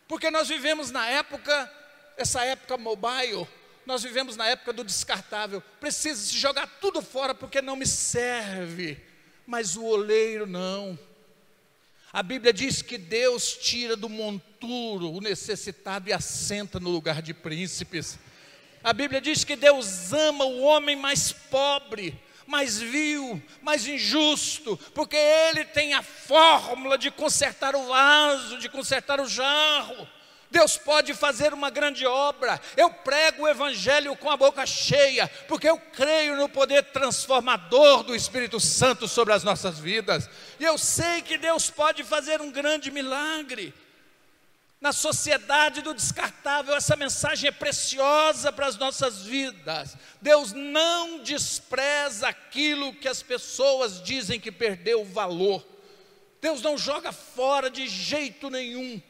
porque 0.08 0.28
nós 0.30 0.48
vivemos 0.48 0.90
na 0.90 1.06
época, 1.08 1.72
essa 2.16 2.44
época 2.44 2.76
mobile, 2.76 3.46
nós 3.86 4.02
vivemos 4.02 4.36
na 4.36 4.46
época 4.46 4.72
do 4.72 4.84
descartável. 4.84 5.62
Precisa 5.80 6.20
se 6.20 6.36
jogar 6.38 6.66
tudo 6.80 7.02
fora 7.02 7.34
porque 7.34 7.60
não 7.60 7.76
me 7.76 7.86
serve, 7.86 8.98
mas 9.46 9.76
o 9.76 9.84
oleiro 9.84 10.46
não. 10.46 10.98
A 12.12 12.22
Bíblia 12.22 12.52
diz 12.52 12.82
que 12.82 12.98
Deus 12.98 13.52
tira 13.52 13.96
do 13.96 14.08
monturo 14.08 15.12
o 15.12 15.20
necessitado 15.20 16.08
e 16.08 16.12
assenta 16.12 16.80
no 16.80 16.90
lugar 16.90 17.22
de 17.22 17.32
príncipes. 17.32 18.18
A 18.82 18.92
Bíblia 18.92 19.20
diz 19.20 19.44
que 19.44 19.54
Deus 19.54 20.12
ama 20.12 20.44
o 20.44 20.62
homem 20.62 20.96
mais 20.96 21.32
pobre, 21.32 22.18
mais 22.46 22.80
vil, 22.80 23.40
mais 23.62 23.86
injusto, 23.86 24.76
porque 24.92 25.16
ele 25.16 25.64
tem 25.64 25.94
a 25.94 26.02
fórmula 26.02 26.98
de 26.98 27.10
consertar 27.10 27.76
o 27.76 27.86
vaso, 27.86 28.58
de 28.58 28.68
consertar 28.68 29.20
o 29.20 29.28
jarro. 29.28 30.08
Deus 30.50 30.76
pode 30.76 31.14
fazer 31.14 31.54
uma 31.54 31.70
grande 31.70 32.04
obra. 32.04 32.60
Eu 32.76 32.90
prego 32.90 33.44
o 33.44 33.48
Evangelho 33.48 34.16
com 34.16 34.28
a 34.28 34.36
boca 34.36 34.66
cheia, 34.66 35.28
porque 35.46 35.68
eu 35.68 35.78
creio 35.78 36.36
no 36.36 36.48
poder 36.48 36.82
transformador 36.84 38.02
do 38.02 38.14
Espírito 38.14 38.58
Santo 38.58 39.06
sobre 39.06 39.32
as 39.32 39.44
nossas 39.44 39.78
vidas. 39.78 40.28
E 40.58 40.64
eu 40.64 40.76
sei 40.76 41.22
que 41.22 41.38
Deus 41.38 41.70
pode 41.70 42.02
fazer 42.02 42.40
um 42.40 42.50
grande 42.50 42.90
milagre. 42.90 43.72
Na 44.80 44.92
sociedade 44.92 45.82
do 45.82 45.92
descartável, 45.92 46.74
essa 46.74 46.96
mensagem 46.96 47.48
é 47.48 47.52
preciosa 47.52 48.50
para 48.50 48.66
as 48.66 48.76
nossas 48.76 49.22
vidas. 49.22 49.94
Deus 50.22 50.52
não 50.52 51.22
despreza 51.22 52.26
aquilo 52.26 52.94
que 52.94 53.06
as 53.06 53.22
pessoas 53.22 54.02
dizem 54.02 54.40
que 54.40 54.50
perdeu 54.50 55.04
valor. 55.04 55.64
Deus 56.40 56.62
não 56.62 56.78
joga 56.78 57.12
fora 57.12 57.70
de 57.70 57.86
jeito 57.86 58.48
nenhum. 58.48 59.00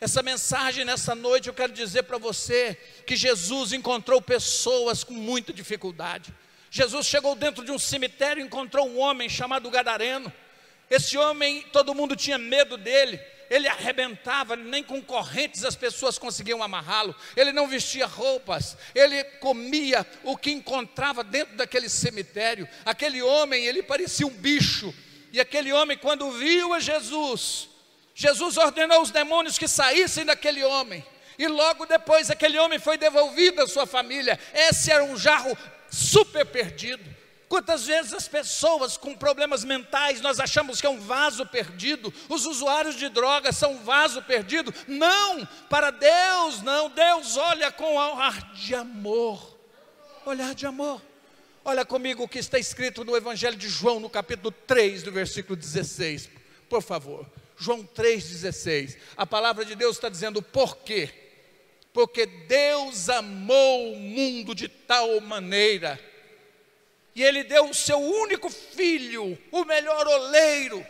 Essa 0.00 0.22
mensagem 0.22 0.82
nessa 0.82 1.14
noite 1.14 1.48
eu 1.48 1.54
quero 1.54 1.72
dizer 1.72 2.04
para 2.04 2.16
você 2.16 2.74
que 3.06 3.14
Jesus 3.14 3.74
encontrou 3.74 4.22
pessoas 4.22 5.04
com 5.04 5.12
muita 5.12 5.52
dificuldade. 5.52 6.32
Jesus 6.70 7.06
chegou 7.06 7.34
dentro 7.34 7.62
de 7.62 7.70
um 7.70 7.78
cemitério 7.78 8.40
e 8.40 8.46
encontrou 8.46 8.88
um 8.88 8.98
homem 8.98 9.28
chamado 9.28 9.68
Gadareno. 9.68 10.32
Esse 10.88 11.18
homem, 11.18 11.62
todo 11.70 11.94
mundo 11.94 12.16
tinha 12.16 12.38
medo 12.38 12.78
dele. 12.78 13.20
Ele 13.50 13.68
arrebentava, 13.68 14.56
nem 14.56 14.82
com 14.82 15.02
correntes 15.02 15.64
as 15.64 15.76
pessoas 15.76 16.16
conseguiam 16.16 16.62
amarrá-lo. 16.62 17.14
Ele 17.36 17.52
não 17.52 17.68
vestia 17.68 18.06
roupas, 18.06 18.78
ele 18.94 19.22
comia 19.38 20.06
o 20.24 20.34
que 20.34 20.50
encontrava 20.50 21.22
dentro 21.22 21.56
daquele 21.56 21.90
cemitério. 21.90 22.66
Aquele 22.86 23.20
homem, 23.20 23.66
ele 23.66 23.82
parecia 23.82 24.26
um 24.26 24.30
bicho. 24.30 24.94
E 25.30 25.38
aquele 25.38 25.72
homem, 25.72 25.98
quando 25.98 26.30
viu 26.30 26.72
a 26.72 26.80
Jesus, 26.80 27.69
Jesus 28.14 28.56
ordenou 28.56 29.02
os 29.02 29.10
demônios 29.10 29.58
que 29.58 29.68
saíssem 29.68 30.24
daquele 30.24 30.64
homem. 30.64 31.04
E 31.38 31.46
logo 31.48 31.86
depois 31.86 32.30
aquele 32.30 32.58
homem 32.58 32.78
foi 32.78 32.98
devolvido 32.98 33.62
à 33.62 33.66
sua 33.66 33.86
família. 33.86 34.38
Esse 34.52 34.90
era 34.90 35.02
um 35.02 35.16
jarro 35.16 35.56
super 35.90 36.44
perdido. 36.44 37.02
Quantas 37.48 37.86
vezes 37.86 38.12
as 38.12 38.28
pessoas 38.28 38.96
com 38.96 39.16
problemas 39.16 39.64
mentais 39.64 40.20
nós 40.20 40.38
achamos 40.38 40.80
que 40.80 40.86
é 40.86 40.90
um 40.90 41.00
vaso 41.00 41.44
perdido, 41.44 42.14
os 42.28 42.46
usuários 42.46 42.94
de 42.94 43.08
drogas 43.08 43.56
são 43.56 43.72
um 43.72 43.82
vaso 43.82 44.22
perdido? 44.22 44.72
Não, 44.86 45.44
para 45.68 45.90
Deus 45.90 46.62
não. 46.62 46.88
Deus 46.90 47.36
olha 47.36 47.72
com 47.72 47.96
olhar 47.96 48.52
de 48.52 48.74
amor. 48.74 49.58
Olhar 50.24 50.54
de 50.54 50.64
amor. 50.64 51.02
Olha 51.64 51.84
comigo 51.84 52.22
o 52.22 52.28
que 52.28 52.38
está 52.38 52.58
escrito 52.58 53.04
no 53.04 53.16
Evangelho 53.16 53.56
de 53.56 53.68
João, 53.68 53.98
no 53.98 54.08
capítulo 54.08 54.52
3, 54.66 55.02
do 55.02 55.10
versículo 55.10 55.56
16, 55.56 56.30
por 56.68 56.82
favor. 56.82 57.26
João 57.60 57.84
3,16. 57.84 58.96
A 59.16 59.26
palavra 59.26 59.66
de 59.66 59.74
Deus 59.74 59.96
está 59.96 60.08
dizendo 60.08 60.40
por 60.40 60.78
quê? 60.78 61.10
Porque 61.92 62.24
Deus 62.24 63.10
amou 63.10 63.92
o 63.92 63.96
mundo 63.96 64.54
de 64.54 64.66
tal 64.66 65.20
maneira, 65.20 66.00
e 67.14 67.22
Ele 67.22 67.44
deu 67.44 67.68
o 67.68 67.74
seu 67.74 67.98
único 67.98 68.48
filho, 68.48 69.36
o 69.52 69.64
melhor 69.64 70.06
oleiro, 70.06 70.86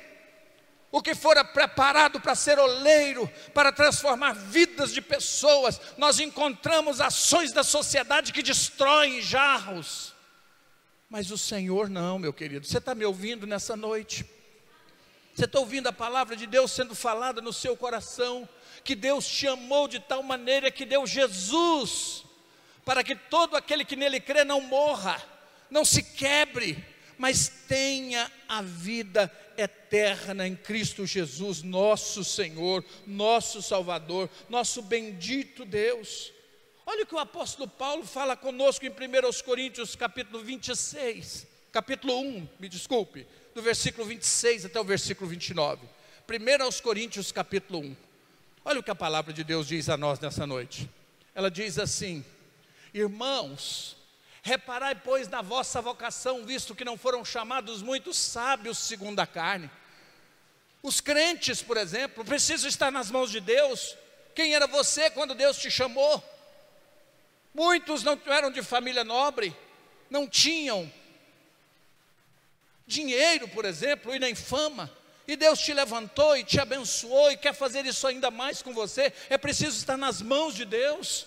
o 0.92 1.02
que 1.02 1.14
fora 1.14 1.42
preparado 1.44 2.20
para 2.20 2.34
ser 2.34 2.58
oleiro, 2.58 3.28
para 3.52 3.72
transformar 3.72 4.34
vidas 4.34 4.92
de 4.92 5.00
pessoas. 5.00 5.80
Nós 5.96 6.20
encontramos 6.20 7.00
ações 7.00 7.52
da 7.52 7.64
sociedade 7.64 8.32
que 8.32 8.42
destroem 8.42 9.20
jarros, 9.20 10.14
mas 11.08 11.32
o 11.32 11.38
Senhor 11.38 11.88
não, 11.88 12.18
meu 12.18 12.32
querido. 12.32 12.66
Você 12.66 12.78
está 12.78 12.94
me 12.94 13.04
ouvindo 13.04 13.46
nessa 13.46 13.74
noite? 13.74 14.24
Você 15.40 15.46
está 15.46 15.58
ouvindo 15.58 15.86
a 15.86 15.92
palavra 15.92 16.36
de 16.36 16.46
Deus 16.46 16.70
sendo 16.70 16.94
falada 16.94 17.40
no 17.40 17.50
seu 17.50 17.74
coração? 17.74 18.46
Que 18.84 18.94
Deus 18.94 19.26
te 19.26 19.46
amou 19.46 19.88
de 19.88 19.98
tal 19.98 20.22
maneira 20.22 20.70
que 20.70 20.84
deu 20.84 21.06
Jesus, 21.06 22.26
para 22.84 23.02
que 23.02 23.16
todo 23.16 23.56
aquele 23.56 23.82
que 23.82 23.96
nele 23.96 24.20
crê 24.20 24.44
não 24.44 24.60
morra, 24.60 25.16
não 25.70 25.82
se 25.82 26.02
quebre, 26.02 26.84
mas 27.16 27.48
tenha 27.66 28.30
a 28.46 28.60
vida 28.60 29.34
eterna 29.56 30.46
em 30.46 30.54
Cristo 30.54 31.06
Jesus, 31.06 31.62
nosso 31.62 32.22
Senhor, 32.22 32.84
nosso 33.06 33.62
Salvador, 33.62 34.28
nosso 34.46 34.82
bendito 34.82 35.64
Deus. 35.64 36.34
Olha 36.84 37.04
o 37.04 37.06
que 37.06 37.14
o 37.14 37.18
apóstolo 37.18 37.66
Paulo 37.66 38.04
fala 38.04 38.36
conosco 38.36 38.84
em 38.84 38.90
1 38.90 38.94
Coríntios 39.42 39.96
capítulo 39.96 40.44
26, 40.44 41.46
capítulo 41.72 42.20
1, 42.20 42.48
me 42.58 42.68
desculpe, 42.68 43.26
do 43.54 43.62
versículo 43.62 44.06
26 44.06 44.66
até 44.66 44.80
o 44.80 44.84
versículo 44.84 45.28
29. 45.28 45.86
Primeiro 46.26 46.64
aos 46.64 46.80
Coríntios, 46.80 47.32
capítulo 47.32 47.80
1. 47.80 47.96
Olha 48.64 48.80
o 48.80 48.82
que 48.82 48.90
a 48.90 48.94
palavra 48.94 49.32
de 49.32 49.42
Deus 49.42 49.66
diz 49.66 49.88
a 49.88 49.96
nós 49.96 50.20
nessa 50.20 50.46
noite. 50.46 50.88
Ela 51.34 51.50
diz 51.50 51.78
assim: 51.78 52.24
Irmãos, 52.94 53.96
reparai, 54.42 54.94
pois, 54.94 55.28
na 55.28 55.42
vossa 55.42 55.80
vocação, 55.80 56.44
visto 56.44 56.74
que 56.74 56.84
não 56.84 56.96
foram 56.96 57.24
chamados 57.24 57.82
muitos 57.82 58.16
sábios 58.16 58.78
segundo 58.78 59.18
a 59.20 59.26
carne. 59.26 59.70
Os 60.82 61.00
crentes, 61.00 61.62
por 61.62 61.76
exemplo, 61.76 62.24
precisam 62.24 62.68
estar 62.68 62.90
nas 62.90 63.10
mãos 63.10 63.30
de 63.30 63.40
Deus. 63.40 63.96
Quem 64.34 64.54
era 64.54 64.66
você 64.66 65.10
quando 65.10 65.34
Deus 65.34 65.58
te 65.58 65.70
chamou? 65.70 66.22
Muitos 67.52 68.02
não 68.02 68.18
eram 68.26 68.50
de 68.50 68.62
família 68.62 69.02
nobre, 69.02 69.54
não 70.08 70.28
tinham 70.28 70.90
dinheiro, 72.90 73.48
por 73.48 73.64
exemplo, 73.64 74.14
e 74.14 74.18
nem 74.18 74.34
fama, 74.34 74.90
e 75.26 75.36
Deus 75.36 75.60
te 75.60 75.72
levantou 75.72 76.36
e 76.36 76.42
te 76.42 76.60
abençoou 76.60 77.30
e 77.30 77.36
quer 77.36 77.54
fazer 77.54 77.86
isso 77.86 78.06
ainda 78.06 78.30
mais 78.30 78.60
com 78.60 78.74
você, 78.74 79.12
é 79.30 79.38
preciso 79.38 79.78
estar 79.78 79.96
nas 79.96 80.20
mãos 80.20 80.54
de 80.54 80.64
Deus. 80.64 81.26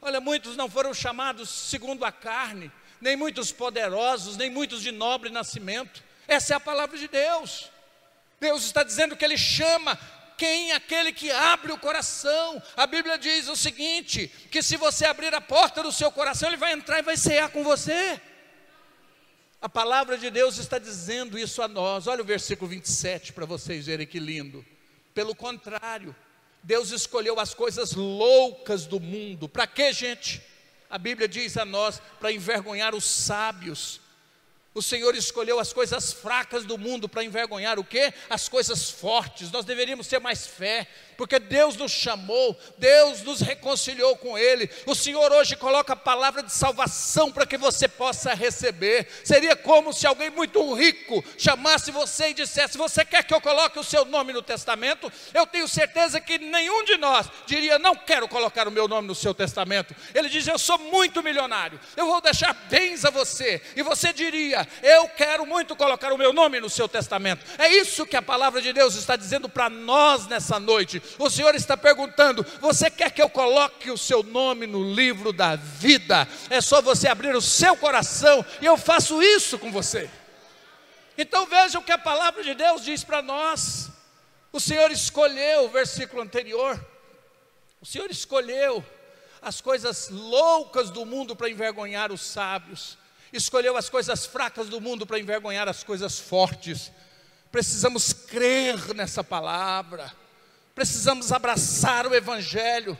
Olha, 0.00 0.20
muitos 0.20 0.56
não 0.56 0.70
foram 0.70 0.94
chamados 0.94 1.48
segundo 1.50 2.04
a 2.04 2.10
carne, 2.10 2.72
nem 3.00 3.14
muitos 3.14 3.52
poderosos, 3.52 4.36
nem 4.36 4.50
muitos 4.50 4.80
de 4.80 4.90
nobre 4.90 5.28
nascimento. 5.28 6.02
Essa 6.26 6.54
é 6.54 6.56
a 6.56 6.60
palavra 6.60 6.96
de 6.96 7.08
Deus. 7.08 7.70
Deus 8.40 8.64
está 8.64 8.82
dizendo 8.82 9.16
que 9.16 9.24
Ele 9.24 9.36
chama 9.36 9.98
quem? 10.36 10.72
Aquele 10.72 11.12
que 11.12 11.30
abre 11.30 11.72
o 11.72 11.78
coração. 11.78 12.62
A 12.76 12.86
Bíblia 12.86 13.18
diz 13.18 13.48
o 13.48 13.56
seguinte: 13.56 14.28
que 14.50 14.62
se 14.62 14.76
você 14.76 15.06
abrir 15.06 15.34
a 15.34 15.40
porta 15.40 15.82
do 15.82 15.92
seu 15.92 16.10
coração, 16.10 16.48
Ele 16.48 16.56
vai 16.56 16.72
entrar 16.72 16.98
e 16.98 17.02
vai 17.02 17.16
cear 17.16 17.50
com 17.50 17.62
você. 17.62 18.20
A 19.60 19.68
palavra 19.68 20.18
de 20.18 20.30
Deus 20.30 20.58
está 20.58 20.78
dizendo 20.78 21.38
isso 21.38 21.62
a 21.62 21.68
nós. 21.68 22.06
Olha 22.06 22.22
o 22.22 22.26
versículo 22.26 22.70
27 22.70 23.32
para 23.32 23.46
vocês 23.46 23.86
verem 23.86 24.06
que 24.06 24.18
lindo. 24.18 24.64
Pelo 25.14 25.34
contrário, 25.34 26.14
Deus 26.62 26.90
escolheu 26.90 27.40
as 27.40 27.54
coisas 27.54 27.92
loucas 27.92 28.86
do 28.86 29.00
mundo. 29.00 29.48
Para 29.48 29.66
quê, 29.66 29.92
gente? 29.92 30.42
A 30.90 30.98
Bíblia 30.98 31.26
diz 31.26 31.56
a 31.56 31.64
nós 31.64 32.00
para 32.20 32.32
envergonhar 32.32 32.94
os 32.94 33.04
sábios. 33.04 34.00
O 34.74 34.82
Senhor 34.82 35.14
escolheu 35.14 35.58
as 35.58 35.72
coisas 35.72 36.12
fracas 36.12 36.64
do 36.66 36.76
mundo 36.76 37.08
para 37.08 37.24
envergonhar 37.24 37.78
o 37.78 37.84
quê? 37.84 38.12
As 38.28 38.46
coisas 38.46 38.90
fortes. 38.90 39.50
Nós 39.50 39.64
deveríamos 39.64 40.06
ter 40.06 40.20
mais 40.20 40.46
fé, 40.46 40.86
porque 41.16 41.38
Deus 41.38 41.76
nos 41.76 41.92
chamou, 41.92 42.58
Deus 42.78 43.22
nos 43.22 43.40
reconciliou 43.40 44.16
com 44.16 44.36
Ele. 44.36 44.70
O 44.86 44.94
Senhor 44.94 45.32
hoje 45.32 45.56
coloca 45.56 45.92
a 45.92 45.96
palavra 45.96 46.42
de 46.42 46.52
salvação 46.52 47.30
para 47.32 47.46
que 47.46 47.56
você 47.56 47.88
possa 47.88 48.34
receber. 48.34 49.08
Seria 49.24 49.56
como 49.56 49.92
se 49.92 50.06
alguém 50.06 50.30
muito 50.30 50.74
rico 50.74 51.24
chamasse 51.38 51.90
você 51.90 52.30
e 52.30 52.34
dissesse: 52.34 52.78
Você 52.78 53.04
quer 53.04 53.24
que 53.24 53.34
eu 53.34 53.40
coloque 53.40 53.78
o 53.78 53.84
seu 53.84 54.04
nome 54.04 54.32
no 54.32 54.42
testamento? 54.42 55.10
Eu 55.34 55.46
tenho 55.46 55.68
certeza 55.68 56.20
que 56.20 56.38
nenhum 56.38 56.84
de 56.84 56.96
nós 56.96 57.28
diria: 57.46 57.78
Não 57.78 57.96
quero 57.96 58.28
colocar 58.28 58.68
o 58.68 58.70
meu 58.70 58.86
nome 58.86 59.08
no 59.08 59.14
seu 59.14 59.34
testamento. 59.34 59.94
Ele 60.14 60.28
diz: 60.28 60.46
Eu 60.46 60.58
sou 60.58 60.78
muito 60.78 61.22
milionário, 61.22 61.80
eu 61.96 62.06
vou 62.06 62.20
deixar 62.20 62.52
bens 62.68 63.04
a 63.04 63.10
você. 63.10 63.62
E 63.74 63.82
você 63.82 64.12
diria: 64.12 64.66
eu 64.82 65.08
quero 65.08 65.46
muito 65.46 65.74
colocar 65.74 66.12
o 66.12 66.18
meu 66.18 66.32
nome 66.32 66.60
no 66.60 66.70
seu 66.70 66.88
testamento. 66.88 67.44
É 67.58 67.68
isso 67.68 68.06
que 68.06 68.16
a 68.16 68.22
palavra 68.22 68.60
de 68.60 68.72
Deus 68.72 68.94
está 68.94 69.16
dizendo 69.16 69.48
para 69.48 69.68
nós 69.68 70.26
nessa 70.26 70.60
noite. 70.60 71.02
O 71.18 71.30
Senhor 71.30 71.54
está 71.54 71.76
perguntando: 71.76 72.44
você 72.60 72.90
quer 72.90 73.10
que 73.10 73.22
eu 73.22 73.28
coloque 73.28 73.90
o 73.90 73.98
seu 73.98 74.22
nome 74.22 74.66
no 74.66 74.92
livro 74.92 75.32
da 75.32 75.56
vida? 75.56 76.26
É 76.50 76.60
só 76.60 76.80
você 76.82 77.08
abrir 77.08 77.34
o 77.34 77.40
seu 77.40 77.76
coração 77.76 78.44
e 78.60 78.66
eu 78.66 78.76
faço 78.76 79.22
isso 79.22 79.58
com 79.58 79.70
você. 79.70 80.10
Então 81.18 81.46
veja 81.46 81.78
o 81.78 81.82
que 81.82 81.92
a 81.92 81.98
palavra 81.98 82.42
de 82.42 82.54
Deus 82.54 82.84
diz 82.84 83.02
para 83.02 83.22
nós. 83.22 83.90
O 84.52 84.60
Senhor 84.60 84.90
escolheu, 84.90 85.64
o 85.64 85.68
versículo 85.68 86.22
anterior, 86.22 86.82
o 87.80 87.86
Senhor 87.86 88.10
escolheu 88.10 88.84
as 89.40 89.60
coisas 89.60 90.08
loucas 90.08 90.90
do 90.90 91.04
mundo 91.04 91.36
para 91.36 91.48
envergonhar 91.48 92.10
os 92.10 92.20
sábios, 92.20 92.98
escolheu 93.32 93.76
as 93.76 93.88
coisas 93.88 94.26
fracas 94.26 94.68
do 94.68 94.80
mundo 94.80 95.06
para 95.06 95.18
envergonhar 95.18 95.68
as 95.68 95.84
coisas 95.84 96.18
fortes. 96.18 96.90
Precisamos 97.52 98.12
crer 98.12 98.94
nessa 98.94 99.22
palavra, 99.22 100.12
precisamos 100.76 101.32
abraçar 101.32 102.06
o 102.06 102.14
Evangelho. 102.14 102.98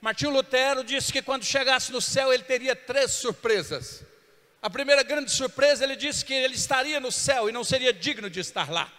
Martinho 0.00 0.30
Lutero 0.30 0.82
disse 0.82 1.12
que 1.12 1.20
quando 1.20 1.44
chegasse 1.44 1.92
no 1.92 2.00
céu 2.00 2.32
ele 2.32 2.42
teria 2.42 2.74
três 2.74 3.12
surpresas. 3.12 4.02
A 4.62 4.70
primeira 4.70 5.02
grande 5.02 5.30
surpresa, 5.30 5.84
ele 5.84 5.96
disse 5.96 6.24
que 6.24 6.32
ele 6.32 6.54
estaria 6.54 6.98
no 6.98 7.12
céu 7.12 7.46
e 7.46 7.52
não 7.52 7.62
seria 7.62 7.92
digno 7.92 8.30
de 8.30 8.40
estar 8.40 8.70
lá. 8.70 8.90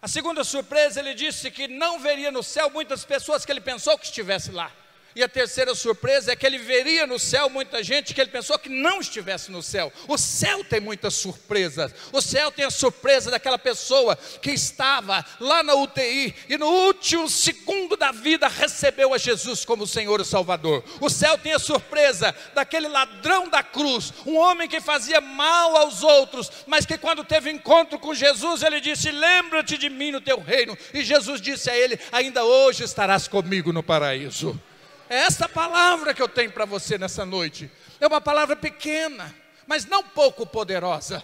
A 0.00 0.06
segunda 0.06 0.44
surpresa, 0.44 1.00
ele 1.00 1.14
disse 1.14 1.50
que 1.50 1.66
não 1.66 1.98
veria 1.98 2.30
no 2.30 2.44
céu 2.44 2.70
muitas 2.70 3.04
pessoas 3.04 3.44
que 3.44 3.50
ele 3.50 3.60
pensou 3.60 3.98
que 3.98 4.04
estivesse 4.04 4.52
lá. 4.52 4.70
E 5.16 5.22
a 5.22 5.28
terceira 5.30 5.74
surpresa 5.74 6.30
é 6.30 6.36
que 6.36 6.44
ele 6.44 6.58
veria 6.58 7.06
no 7.06 7.18
céu 7.18 7.48
muita 7.48 7.82
gente 7.82 8.12
que 8.12 8.20
ele 8.20 8.28
pensou 8.28 8.58
que 8.58 8.68
não 8.68 9.00
estivesse 9.00 9.50
no 9.50 9.62
céu. 9.62 9.90
O 10.06 10.18
céu 10.18 10.62
tem 10.62 10.78
muitas 10.78 11.14
surpresas. 11.14 11.90
O 12.12 12.20
céu 12.20 12.52
tem 12.52 12.66
a 12.66 12.70
surpresa 12.70 13.30
daquela 13.30 13.56
pessoa 13.56 14.14
que 14.42 14.50
estava 14.50 15.24
lá 15.40 15.62
na 15.62 15.74
UTI 15.74 16.34
e 16.50 16.58
no 16.58 16.66
último 16.66 17.30
segundo 17.30 17.96
da 17.96 18.12
vida 18.12 18.46
recebeu 18.46 19.14
a 19.14 19.16
Jesus 19.16 19.64
como 19.64 19.86
Senhor 19.86 20.20
e 20.20 20.24
Salvador. 20.24 20.84
O 21.00 21.08
céu 21.08 21.38
tem 21.38 21.54
a 21.54 21.58
surpresa 21.58 22.36
daquele 22.54 22.86
ladrão 22.86 23.48
da 23.48 23.62
cruz, 23.62 24.12
um 24.26 24.36
homem 24.36 24.68
que 24.68 24.82
fazia 24.82 25.22
mal 25.22 25.78
aos 25.78 26.02
outros, 26.02 26.52
mas 26.66 26.84
que 26.84 26.98
quando 26.98 27.24
teve 27.24 27.50
encontro 27.50 27.98
com 27.98 28.12
Jesus, 28.12 28.62
ele 28.62 28.82
disse: 28.82 29.10
Lembra-te 29.10 29.78
de 29.78 29.88
mim 29.88 30.10
no 30.10 30.20
teu 30.20 30.38
reino. 30.38 30.76
E 30.92 31.02
Jesus 31.02 31.40
disse 31.40 31.70
a 31.70 31.74
ele: 31.78 31.98
Ainda 32.12 32.44
hoje 32.44 32.84
estarás 32.84 33.26
comigo 33.26 33.72
no 33.72 33.82
paraíso. 33.82 34.60
É 35.08 35.18
essa 35.18 35.48
palavra 35.48 36.12
que 36.12 36.20
eu 36.20 36.28
tenho 36.28 36.50
para 36.50 36.64
você 36.64 36.98
nessa 36.98 37.24
noite. 37.24 37.70
É 38.00 38.06
uma 38.06 38.20
palavra 38.20 38.56
pequena, 38.56 39.34
mas 39.66 39.84
não 39.84 40.02
pouco 40.02 40.44
poderosa, 40.44 41.22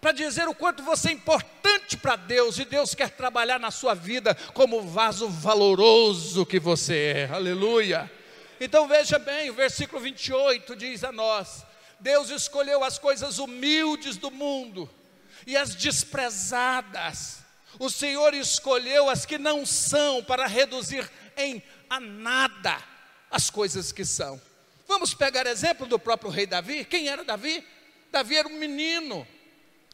para 0.00 0.12
dizer 0.12 0.48
o 0.48 0.54
quanto 0.54 0.82
você 0.82 1.10
é 1.10 1.12
importante 1.12 1.96
para 1.96 2.16
Deus 2.16 2.58
e 2.58 2.64
Deus 2.64 2.94
quer 2.94 3.10
trabalhar 3.10 3.60
na 3.60 3.70
sua 3.70 3.94
vida 3.94 4.34
como 4.52 4.78
o 4.78 4.88
vaso 4.88 5.28
valoroso 5.28 6.44
que 6.44 6.58
você 6.58 7.28
é. 7.28 7.30
Aleluia. 7.32 8.10
Então 8.60 8.88
veja 8.88 9.18
bem, 9.18 9.48
o 9.50 9.54
versículo 9.54 10.00
28 10.02 10.74
diz 10.74 11.04
a 11.04 11.12
nós: 11.12 11.64
Deus 12.00 12.30
escolheu 12.30 12.82
as 12.82 12.98
coisas 12.98 13.38
humildes 13.38 14.16
do 14.16 14.30
mundo 14.30 14.90
e 15.46 15.56
as 15.56 15.74
desprezadas. 15.74 17.38
O 17.78 17.88
Senhor 17.88 18.34
escolheu 18.34 19.08
as 19.08 19.24
que 19.24 19.38
não 19.38 19.64
são 19.64 20.22
para 20.24 20.46
reduzir 20.46 21.08
em 21.36 21.62
a 21.88 22.00
nada 22.00 22.89
as 23.40 23.48
coisas 23.48 23.90
que 23.90 24.04
são. 24.04 24.38
Vamos 24.86 25.14
pegar 25.14 25.46
exemplo 25.46 25.86
do 25.86 25.98
próprio 25.98 26.30
rei 26.30 26.44
Davi. 26.46 26.84
Quem 26.84 27.08
era 27.08 27.24
Davi? 27.24 27.64
Davi 28.12 28.36
era 28.36 28.46
um 28.46 28.58
menino, 28.58 29.26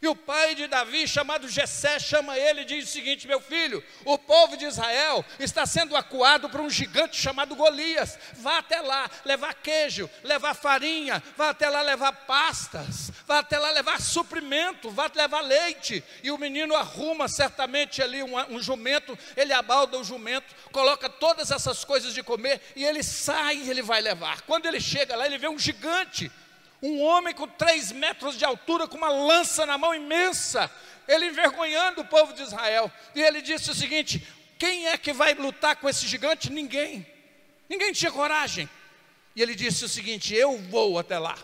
e 0.02 0.06
o 0.08 0.14
pai 0.14 0.54
de 0.54 0.66
Davi, 0.66 1.08
chamado 1.08 1.48
Jessé, 1.48 1.98
chama 1.98 2.38
ele 2.38 2.60
e 2.60 2.64
diz 2.66 2.84
o 2.84 2.92
seguinte: 2.92 3.26
Meu 3.26 3.40
filho, 3.40 3.82
o 4.04 4.18
povo 4.18 4.54
de 4.54 4.66
Israel 4.66 5.24
está 5.38 5.64
sendo 5.64 5.96
acuado 5.96 6.50
por 6.50 6.60
um 6.60 6.68
gigante 6.68 7.18
chamado 7.18 7.56
Golias. 7.56 8.18
Vá 8.34 8.58
até 8.58 8.82
lá 8.82 9.10
levar 9.24 9.54
queijo, 9.54 10.10
levar 10.22 10.52
farinha, 10.52 11.22
vá 11.34 11.48
até 11.48 11.70
lá 11.70 11.80
levar 11.80 12.12
pastas, 12.12 13.10
vá 13.26 13.38
até 13.38 13.58
lá 13.58 13.70
levar 13.70 13.98
suprimento, 13.98 14.90
vá 14.90 15.10
levar 15.14 15.40
leite. 15.40 16.04
E 16.22 16.30
o 16.30 16.36
menino 16.36 16.76
arruma 16.76 17.26
certamente 17.26 18.02
ali 18.02 18.22
um, 18.22 18.36
um 18.54 18.60
jumento, 18.60 19.18
ele 19.34 19.54
abalda 19.54 19.98
o 19.98 20.04
jumento, 20.04 20.54
coloca 20.72 21.08
todas 21.08 21.50
essas 21.50 21.86
coisas 21.86 22.12
de 22.12 22.22
comer 22.22 22.60
e 22.76 22.84
ele 22.84 23.02
sai 23.02 23.56
e 23.56 23.70
ele 23.70 23.80
vai 23.80 24.02
levar. 24.02 24.42
Quando 24.42 24.66
ele 24.66 24.78
chega 24.78 25.16
lá, 25.16 25.24
ele 25.24 25.38
vê 25.38 25.48
um 25.48 25.58
gigante 25.58 26.30
um 26.86 27.02
homem 27.02 27.34
com 27.34 27.48
três 27.48 27.90
metros 27.90 28.36
de 28.36 28.44
altura, 28.44 28.86
com 28.86 28.96
uma 28.96 29.08
lança 29.08 29.66
na 29.66 29.76
mão 29.76 29.94
imensa, 29.94 30.70
ele 31.08 31.26
envergonhando 31.26 32.00
o 32.00 32.06
povo 32.06 32.32
de 32.32 32.42
Israel. 32.42 32.90
E 33.14 33.22
ele 33.22 33.42
disse 33.42 33.70
o 33.70 33.74
seguinte: 33.74 34.26
quem 34.58 34.86
é 34.88 34.96
que 34.96 35.12
vai 35.12 35.34
lutar 35.34 35.76
com 35.76 35.88
esse 35.88 36.06
gigante? 36.06 36.50
Ninguém. 36.50 37.06
Ninguém 37.68 37.92
tinha 37.92 38.12
coragem. 38.12 38.68
E 39.34 39.42
ele 39.42 39.54
disse 39.54 39.84
o 39.84 39.88
seguinte: 39.88 40.34
eu 40.34 40.56
vou 40.58 40.98
até 40.98 41.18
lá. 41.18 41.36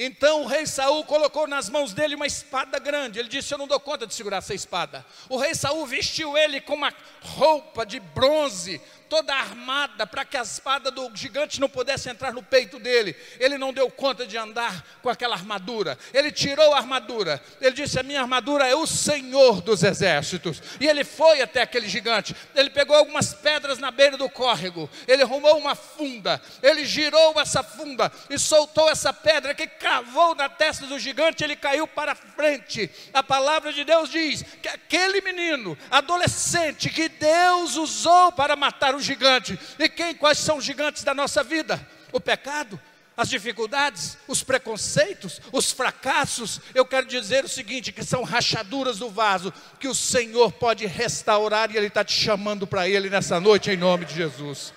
Então 0.00 0.44
o 0.44 0.46
rei 0.46 0.64
Saul 0.64 1.04
colocou 1.04 1.48
nas 1.48 1.68
mãos 1.68 1.92
dele 1.92 2.14
uma 2.14 2.26
espada 2.26 2.78
grande. 2.78 3.18
Ele 3.18 3.28
disse: 3.28 3.52
Eu 3.52 3.58
não 3.58 3.66
dou 3.66 3.80
conta 3.80 4.06
de 4.06 4.14
segurar 4.14 4.36
essa 4.36 4.54
espada. 4.54 5.04
O 5.28 5.36
rei 5.36 5.56
Saul 5.56 5.84
vestiu 5.84 6.38
ele 6.38 6.60
com 6.60 6.74
uma 6.74 6.94
roupa 7.20 7.84
de 7.84 7.98
bronze, 7.98 8.80
toda 9.08 9.34
armada, 9.34 10.06
para 10.06 10.24
que 10.24 10.36
a 10.36 10.42
espada 10.42 10.92
do 10.92 11.10
gigante 11.16 11.60
não 11.60 11.68
pudesse 11.68 12.08
entrar 12.08 12.32
no 12.32 12.44
peito 12.44 12.78
dele. 12.78 13.16
Ele 13.40 13.58
não 13.58 13.72
deu 13.72 13.90
conta 13.90 14.24
de 14.24 14.36
andar 14.36 14.86
com 15.02 15.08
aquela 15.08 15.34
armadura. 15.34 15.98
Ele 16.14 16.30
tirou 16.30 16.74
a 16.74 16.76
armadura. 16.76 17.42
Ele 17.60 17.74
disse: 17.74 17.98
A 17.98 18.04
minha 18.04 18.20
armadura 18.20 18.68
é 18.68 18.76
o 18.76 18.86
Senhor 18.86 19.60
dos 19.60 19.82
exércitos. 19.82 20.62
E 20.78 20.86
ele 20.86 21.02
foi 21.02 21.42
até 21.42 21.62
aquele 21.62 21.88
gigante. 21.88 22.36
Ele 22.54 22.70
pegou 22.70 22.94
algumas 22.94 23.34
pedras 23.34 23.78
na 23.78 23.90
beira 23.90 24.16
do 24.16 24.30
córrego. 24.30 24.88
Ele 25.08 25.24
arrumou 25.24 25.58
uma 25.58 25.74
funda. 25.74 26.40
Ele 26.62 26.86
girou 26.86 27.34
essa 27.40 27.64
funda 27.64 28.12
e 28.30 28.38
soltou 28.38 28.88
essa 28.88 29.12
pedra 29.12 29.56
que 29.56 29.66
cravou 29.88 30.34
na 30.34 30.50
testa 30.50 30.86
do 30.86 30.98
gigante. 30.98 31.42
Ele 31.42 31.56
caiu 31.56 31.86
para 31.86 32.14
frente. 32.14 32.90
A 33.14 33.22
palavra 33.22 33.72
de 33.72 33.84
Deus 33.84 34.10
diz 34.10 34.44
que 34.62 34.68
aquele 34.68 35.22
menino, 35.22 35.78
adolescente, 35.90 36.90
que 36.90 37.08
Deus 37.08 37.76
usou 37.76 38.30
para 38.32 38.54
matar 38.54 38.94
o 38.94 39.00
gigante. 39.00 39.58
E 39.78 39.88
quem, 39.88 40.14
quais 40.14 40.38
são 40.38 40.58
os 40.58 40.64
gigantes 40.64 41.02
da 41.04 41.14
nossa 41.14 41.42
vida? 41.42 41.80
O 42.12 42.20
pecado, 42.20 42.78
as 43.16 43.30
dificuldades, 43.30 44.18
os 44.28 44.42
preconceitos, 44.42 45.40
os 45.50 45.72
fracassos. 45.72 46.60
Eu 46.74 46.84
quero 46.84 47.06
dizer 47.06 47.46
o 47.46 47.48
seguinte: 47.48 47.90
que 47.90 48.04
são 48.04 48.22
rachaduras 48.24 48.98
do 48.98 49.08
vaso 49.08 49.52
que 49.80 49.88
o 49.88 49.94
Senhor 49.94 50.52
pode 50.52 50.84
restaurar 50.84 51.70
e 51.70 51.78
Ele 51.78 51.86
está 51.86 52.04
te 52.04 52.12
chamando 52.12 52.66
para 52.66 52.86
Ele 52.86 53.08
nessa 53.08 53.40
noite, 53.40 53.70
em 53.70 53.76
nome 53.76 54.04
de 54.04 54.14
Jesus. 54.14 54.74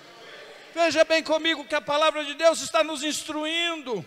Veja 0.74 1.04
bem 1.04 1.22
comigo 1.22 1.66
que 1.66 1.76
a 1.76 1.82
palavra 1.82 2.24
de 2.24 2.34
Deus 2.34 2.62
está 2.62 2.82
nos 2.82 3.04
instruindo. 3.04 4.06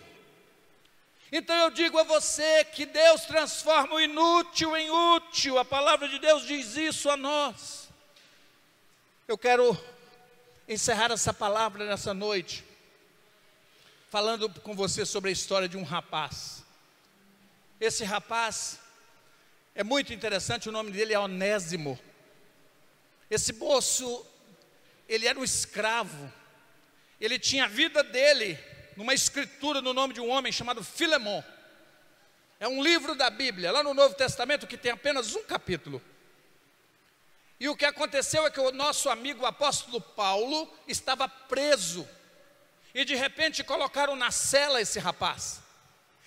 Então 1.31 1.55
eu 1.55 1.71
digo 1.71 1.97
a 1.97 2.03
você 2.03 2.63
que 2.65 2.85
Deus 2.85 3.21
transforma 3.25 3.95
o 3.95 4.01
inútil 4.01 4.77
em 4.77 4.89
útil, 4.91 5.57
a 5.57 5.65
palavra 5.65 6.07
de 6.07 6.19
Deus 6.19 6.45
diz 6.45 6.77
isso 6.77 7.09
a 7.09 7.17
nós. 7.17 7.89
Eu 9.27 9.37
quero 9.37 9.75
encerrar 10.67 11.11
essa 11.11 11.33
palavra 11.33 11.85
nessa 11.85 12.13
noite, 12.13 12.63
falando 14.09 14.49
com 14.61 14.75
você 14.75 15.03
sobre 15.03 15.31
a 15.31 15.33
história 15.33 15.67
de 15.67 15.77
um 15.77 15.83
rapaz. 15.83 16.63
Esse 17.79 18.03
rapaz 18.03 18.79
é 19.73 19.83
muito 19.83 20.13
interessante, 20.13 20.69
o 20.69 20.71
nome 20.71 20.91
dele 20.91 21.13
é 21.13 21.19
Onésimo. 21.19 21.99
Esse 23.31 23.51
moço, 23.51 24.23
ele 25.09 25.27
era 25.27 25.39
um 25.39 25.43
escravo, 25.43 26.31
ele 27.19 27.39
tinha 27.39 27.65
a 27.65 27.67
vida 27.67 28.03
dele 28.03 28.59
numa 28.95 29.13
escritura 29.13 29.81
no 29.81 29.93
nome 29.93 30.13
de 30.13 30.21
um 30.21 30.29
homem 30.29 30.51
chamado 30.51 30.83
Filemon. 30.83 31.43
É 32.59 32.67
um 32.67 32.81
livro 32.81 33.15
da 33.15 33.29
Bíblia, 33.29 33.71
lá 33.71 33.83
no 33.83 33.93
Novo 33.93 34.15
Testamento, 34.15 34.67
que 34.67 34.77
tem 34.77 34.91
apenas 34.91 35.35
um 35.35 35.43
capítulo. 35.43 36.01
E 37.59 37.69
o 37.69 37.75
que 37.75 37.85
aconteceu 37.85 38.45
é 38.45 38.51
que 38.51 38.59
o 38.59 38.71
nosso 38.71 39.09
amigo 39.09 39.43
o 39.43 39.45
apóstolo 39.45 39.99
Paulo 39.99 40.71
estava 40.87 41.27
preso. 41.27 42.07
E 42.93 43.03
de 43.03 43.15
repente 43.15 43.63
colocaram 43.63 44.15
na 44.15 44.31
cela 44.31 44.81
esse 44.81 44.99
rapaz. 44.99 45.61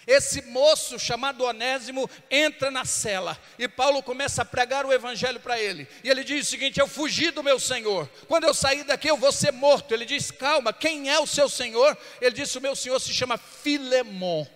Esse 0.08 0.40
moço 0.40 0.98
chamado 0.98 1.44
Onésimo 1.44 2.08
entra 2.30 2.70
na 2.70 2.86
cela 2.86 3.38
e 3.58 3.68
Paulo 3.68 4.02
começa 4.02 4.40
a 4.40 4.44
pregar 4.44 4.86
o 4.86 4.92
evangelho 4.92 5.38
para 5.38 5.60
ele. 5.60 5.86
E 6.02 6.08
ele 6.08 6.24
diz 6.24 6.46
o 6.46 6.50
seguinte: 6.50 6.80
Eu 6.80 6.88
fugi 6.88 7.30
do 7.30 7.42
meu 7.42 7.60
senhor. 7.60 8.08
Quando 8.26 8.44
eu 8.44 8.54
sair 8.54 8.84
daqui, 8.84 9.10
eu 9.10 9.18
vou 9.18 9.30
ser 9.30 9.52
morto. 9.52 9.92
Ele 9.92 10.06
diz: 10.06 10.30
Calma, 10.30 10.72
quem 10.72 11.10
é 11.10 11.20
o 11.20 11.26
seu 11.26 11.46
senhor? 11.46 11.94
Ele 12.22 12.34
disse: 12.34 12.56
O 12.56 12.60
meu 12.62 12.74
senhor 12.74 12.98
se 12.98 13.12
chama 13.12 13.36
Filemon. 13.36 14.46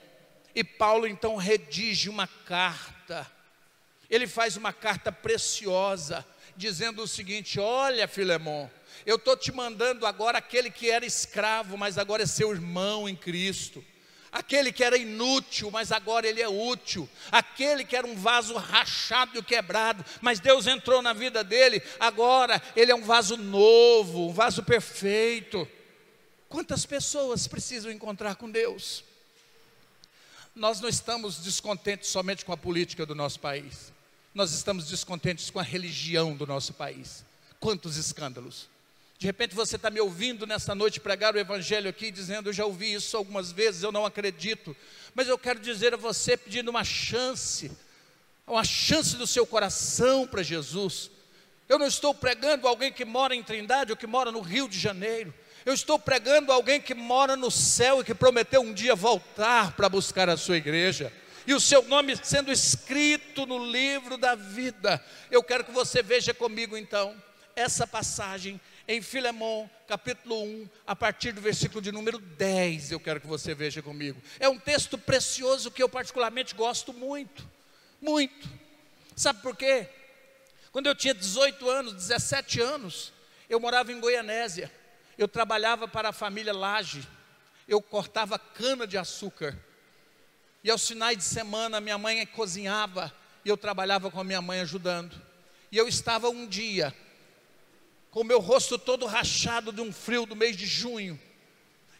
E 0.54 0.64
Paulo 0.64 1.06
então 1.06 1.36
redige 1.36 2.08
uma 2.08 2.26
carta. 2.26 3.30
Ele 4.08 4.26
faz 4.26 4.56
uma 4.56 4.72
carta 4.72 5.12
preciosa 5.12 6.24
dizendo 6.56 7.02
o 7.02 7.06
seguinte: 7.06 7.60
Olha, 7.60 8.08
Filemon, 8.08 8.70
eu 9.04 9.16
estou 9.16 9.36
te 9.36 9.52
mandando 9.52 10.06
agora 10.06 10.38
aquele 10.38 10.70
que 10.70 10.90
era 10.90 11.04
escravo, 11.04 11.76
mas 11.76 11.98
agora 11.98 12.22
é 12.22 12.26
seu 12.26 12.52
irmão 12.52 13.06
em 13.06 13.14
Cristo. 13.14 13.84
Aquele 14.32 14.72
que 14.72 14.82
era 14.82 14.96
inútil, 14.96 15.70
mas 15.70 15.92
agora 15.92 16.26
ele 16.26 16.40
é 16.40 16.48
útil. 16.48 17.08
Aquele 17.30 17.84
que 17.84 17.94
era 17.94 18.06
um 18.06 18.16
vaso 18.16 18.56
rachado 18.56 19.38
e 19.38 19.42
quebrado, 19.42 20.02
mas 20.22 20.40
Deus 20.40 20.66
entrou 20.66 21.02
na 21.02 21.12
vida 21.12 21.44
dele, 21.44 21.82
agora 22.00 22.60
ele 22.74 22.90
é 22.90 22.94
um 22.94 23.04
vaso 23.04 23.36
novo, 23.36 24.30
um 24.30 24.32
vaso 24.32 24.62
perfeito. 24.62 25.68
Quantas 26.48 26.86
pessoas 26.86 27.46
precisam 27.46 27.92
encontrar 27.92 28.36
com 28.36 28.50
Deus? 28.50 29.04
Nós 30.56 30.80
não 30.80 30.88
estamos 30.88 31.38
descontentes 31.38 32.08
somente 32.08 32.44
com 32.44 32.52
a 32.52 32.56
política 32.56 33.04
do 33.04 33.14
nosso 33.14 33.38
país 33.38 33.92
nós 34.34 34.52
estamos 34.52 34.88
descontentes 34.88 35.50
com 35.50 35.60
a 35.60 35.62
religião 35.62 36.34
do 36.34 36.46
nosso 36.46 36.72
país. 36.72 37.24
Quantos 37.60 37.96
escândalos! 37.96 38.71
De 39.22 39.26
repente 39.26 39.54
você 39.54 39.76
está 39.76 39.88
me 39.88 40.00
ouvindo 40.00 40.48
nesta 40.48 40.74
noite 40.74 40.98
pregar 40.98 41.32
o 41.32 41.38
Evangelho 41.38 41.88
aqui, 41.88 42.10
dizendo: 42.10 42.48
Eu 42.48 42.52
já 42.52 42.64
ouvi 42.64 42.92
isso 42.92 43.16
algumas 43.16 43.52
vezes, 43.52 43.84
eu 43.84 43.92
não 43.92 44.04
acredito. 44.04 44.76
Mas 45.14 45.28
eu 45.28 45.38
quero 45.38 45.60
dizer 45.60 45.94
a 45.94 45.96
você, 45.96 46.36
pedindo 46.36 46.72
uma 46.72 46.82
chance, 46.82 47.70
uma 48.44 48.64
chance 48.64 49.14
do 49.14 49.24
seu 49.24 49.46
coração 49.46 50.26
para 50.26 50.42
Jesus. 50.42 51.08
Eu 51.68 51.78
não 51.78 51.86
estou 51.86 52.12
pregando 52.12 52.66
alguém 52.66 52.92
que 52.92 53.04
mora 53.04 53.32
em 53.32 53.44
Trindade 53.44 53.92
ou 53.92 53.96
que 53.96 54.08
mora 54.08 54.32
no 54.32 54.40
Rio 54.40 54.68
de 54.68 54.76
Janeiro. 54.76 55.32
Eu 55.64 55.72
estou 55.72 56.00
pregando 56.00 56.50
alguém 56.50 56.80
que 56.80 56.92
mora 56.92 57.36
no 57.36 57.48
céu 57.48 58.00
e 58.00 58.04
que 58.04 58.16
prometeu 58.16 58.60
um 58.60 58.74
dia 58.74 58.96
voltar 58.96 59.76
para 59.76 59.88
buscar 59.88 60.28
a 60.28 60.36
sua 60.36 60.56
igreja. 60.56 61.12
E 61.46 61.54
o 61.54 61.60
seu 61.60 61.84
nome 61.84 62.16
sendo 62.20 62.50
escrito 62.50 63.46
no 63.46 63.70
livro 63.70 64.18
da 64.18 64.34
vida. 64.34 65.00
Eu 65.30 65.44
quero 65.44 65.62
que 65.62 65.70
você 65.70 66.02
veja 66.02 66.34
comigo 66.34 66.76
então 66.76 67.14
essa 67.54 67.86
passagem 67.86 68.60
em 68.92 69.00
Filemão, 69.00 69.70
capítulo 69.88 70.42
1, 70.42 70.68
a 70.86 70.94
partir 70.94 71.32
do 71.32 71.40
versículo 71.40 71.80
de 71.80 71.90
número 71.90 72.18
10, 72.18 72.92
eu 72.92 73.00
quero 73.00 73.20
que 73.20 73.26
você 73.26 73.54
veja 73.54 73.80
comigo. 73.80 74.20
É 74.38 74.48
um 74.48 74.58
texto 74.58 74.98
precioso 74.98 75.70
que 75.70 75.82
eu 75.82 75.88
particularmente 75.88 76.54
gosto 76.54 76.92
muito, 76.92 77.48
muito. 78.00 78.48
Sabe 79.16 79.40
por 79.40 79.56
quê? 79.56 79.88
Quando 80.70 80.88
eu 80.88 80.94
tinha 80.94 81.14
18 81.14 81.70
anos, 81.70 81.94
17 81.94 82.60
anos, 82.60 83.12
eu 83.48 83.58
morava 83.58 83.90
em 83.92 83.98
Goianésia. 84.00 84.70
Eu 85.16 85.26
trabalhava 85.26 85.88
para 85.88 86.10
a 86.10 86.12
família 86.12 86.52
Laje. 86.52 87.08
Eu 87.66 87.80
cortava 87.80 88.38
cana 88.38 88.86
de 88.86 88.98
açúcar. 88.98 89.58
E 90.62 90.70
aos 90.70 90.86
finais 90.86 91.16
de 91.16 91.24
semana 91.24 91.80
minha 91.80 91.96
mãe 91.96 92.24
cozinhava 92.26 93.10
e 93.44 93.48
eu 93.48 93.56
trabalhava 93.56 94.10
com 94.10 94.20
a 94.20 94.24
minha 94.24 94.42
mãe 94.42 94.60
ajudando. 94.60 95.20
E 95.70 95.78
eu 95.78 95.88
estava 95.88 96.28
um 96.28 96.46
dia 96.46 96.94
com 98.12 98.20
o 98.20 98.24
meu 98.24 98.38
rosto 98.38 98.78
todo 98.78 99.06
rachado 99.06 99.72
de 99.72 99.80
um 99.80 99.90
frio 99.90 100.24
do 100.24 100.36
mês 100.36 100.56
de 100.56 100.66
junho. 100.66 101.18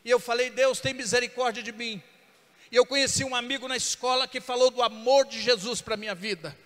E 0.04 0.10
eu 0.10 0.20
falei: 0.20 0.50
"Deus, 0.50 0.78
tem 0.78 0.94
misericórdia 0.94 1.62
de 1.62 1.72
mim". 1.72 2.00
E 2.70 2.76
eu 2.76 2.86
conheci 2.86 3.24
um 3.24 3.34
amigo 3.34 3.66
na 3.66 3.76
escola 3.76 4.28
que 4.28 4.40
falou 4.40 4.70
do 4.70 4.82
amor 4.82 5.26
de 5.26 5.40
Jesus 5.40 5.80
para 5.80 5.96
minha 5.96 6.14
vida. 6.14 6.56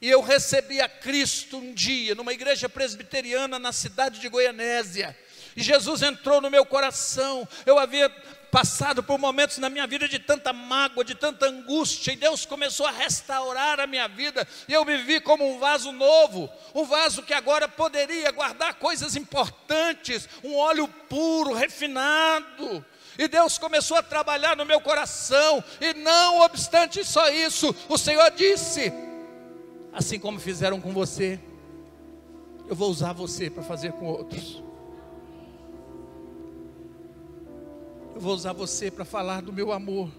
E 0.00 0.08
eu 0.08 0.20
recebi 0.20 0.80
a 0.80 0.88
Cristo 0.88 1.58
um 1.58 1.74
dia, 1.74 2.14
numa 2.14 2.32
igreja 2.32 2.68
presbiteriana 2.68 3.58
na 3.58 3.72
cidade 3.72 4.20
de 4.20 4.28
Goianésia. 4.28 5.16
E 5.56 5.62
Jesus 5.62 6.02
entrou 6.02 6.40
no 6.40 6.50
meu 6.50 6.64
coração. 6.64 7.46
Eu 7.66 7.78
havia 7.78 8.08
passado 8.50 9.02
por 9.02 9.18
momentos 9.18 9.58
na 9.58 9.70
minha 9.70 9.86
vida 9.86 10.08
de 10.08 10.18
tanta 10.18 10.52
mágoa, 10.52 11.04
de 11.04 11.14
tanta 11.14 11.46
angústia, 11.46 12.12
e 12.12 12.16
Deus 12.16 12.44
começou 12.44 12.86
a 12.86 12.90
restaurar 12.90 13.80
a 13.80 13.86
minha 13.86 14.08
vida, 14.08 14.46
e 14.68 14.72
eu 14.72 14.84
me 14.84 14.96
vi 14.98 15.20
como 15.20 15.48
um 15.48 15.58
vaso 15.58 15.92
novo, 15.92 16.50
um 16.74 16.84
vaso 16.84 17.22
que 17.22 17.32
agora 17.32 17.68
poderia 17.68 18.30
guardar 18.30 18.74
coisas 18.74 19.16
importantes, 19.16 20.28
um 20.42 20.56
óleo 20.56 20.88
puro, 21.08 21.52
refinado. 21.52 22.84
E 23.18 23.28
Deus 23.28 23.58
começou 23.58 23.96
a 23.96 24.02
trabalhar 24.02 24.56
no 24.56 24.64
meu 24.64 24.80
coração, 24.80 25.62
e 25.80 25.94
não 25.94 26.40
obstante 26.40 27.04
só 27.04 27.28
isso, 27.28 27.74
o 27.88 27.98
Senhor 27.98 28.30
disse: 28.30 28.92
assim 29.92 30.18
como 30.18 30.40
fizeram 30.40 30.80
com 30.80 30.92
você, 30.92 31.38
eu 32.68 32.74
vou 32.74 32.88
usar 32.88 33.12
você 33.12 33.50
para 33.50 33.62
fazer 33.62 33.92
com 33.92 34.06
outros. 34.06 34.62
Eu 38.20 38.24
vou 38.24 38.34
usar 38.34 38.52
você 38.52 38.90
para 38.90 39.02
falar 39.02 39.40
do 39.40 39.50
meu 39.50 39.72
amor. 39.72 40.10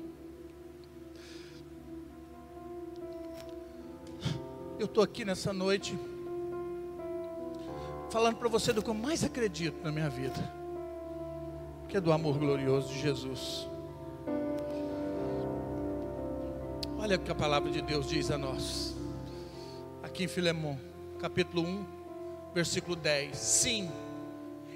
Eu 4.79 4.87
estou 4.87 5.03
aqui 5.03 5.23
nessa 5.23 5.53
noite 5.53 5.95
falando 8.09 8.37
para 8.37 8.49
você 8.49 8.73
do 8.73 8.81
que 8.81 8.89
eu 8.89 8.95
mais 8.95 9.23
acredito 9.23 9.83
na 9.83 9.91
minha 9.91 10.09
vida, 10.09 10.51
que 11.87 11.95
é 11.95 12.01
do 12.01 12.11
amor 12.11 12.39
glorioso 12.39 12.91
de 12.91 12.99
Jesus. 12.99 13.67
Olha 16.97 17.17
o 17.17 17.19
que 17.19 17.31
a 17.31 17.35
palavra 17.35 17.69
de 17.69 17.83
Deus 17.83 18.09
diz 18.09 18.31
a 18.31 18.37
nós, 18.39 18.95
aqui 20.01 20.23
em 20.23 20.27
Filemão, 20.27 20.75
capítulo 21.19 21.61
1, 21.61 21.85
versículo 22.51 22.95
10. 22.95 23.37
Sim, 23.37 23.91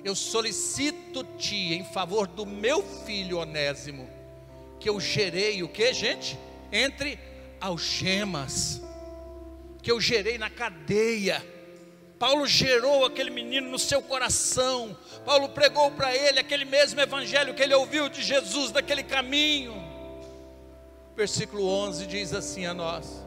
eu 0.06 0.14
solicito-te 0.14 1.74
em 1.74 1.84
favor 1.84 2.28
do 2.28 2.46
meu 2.46 2.84
filho 2.84 3.40
Onésimo, 3.40 4.08
que 4.80 4.88
eu 4.88 5.00
gerei 5.00 5.64
o 5.64 5.68
que, 5.68 5.92
gente? 5.96 6.38
Entre 6.72 7.18
algemas, 7.60 8.84
que 9.82 9.92
eu 9.92 10.00
gerei 10.00 10.38
na 10.38 10.48
cadeia. 10.48 11.44
Paulo 12.20 12.46
gerou 12.46 13.04
aquele 13.04 13.32
menino 13.32 13.68
no 13.68 13.80
seu 13.80 14.00
coração. 14.00 14.96
Paulo 15.26 15.50
pregou 15.50 15.90
para 15.90 16.16
ele 16.16 16.40
aquele 16.40 16.66
mesmo 16.66 17.02
evangelho 17.02 17.56
que 17.56 17.64
ele 17.64 17.74
ouviu 17.74 18.08
de 18.08 18.22
Jesus 18.22 18.70
daquele 18.70 19.02
caminho. 19.02 19.74
Versículo 21.16 21.68
11 21.68 22.06
diz 22.06 22.32
assim 22.32 22.68
a 22.68 22.76
nós: 22.76 23.26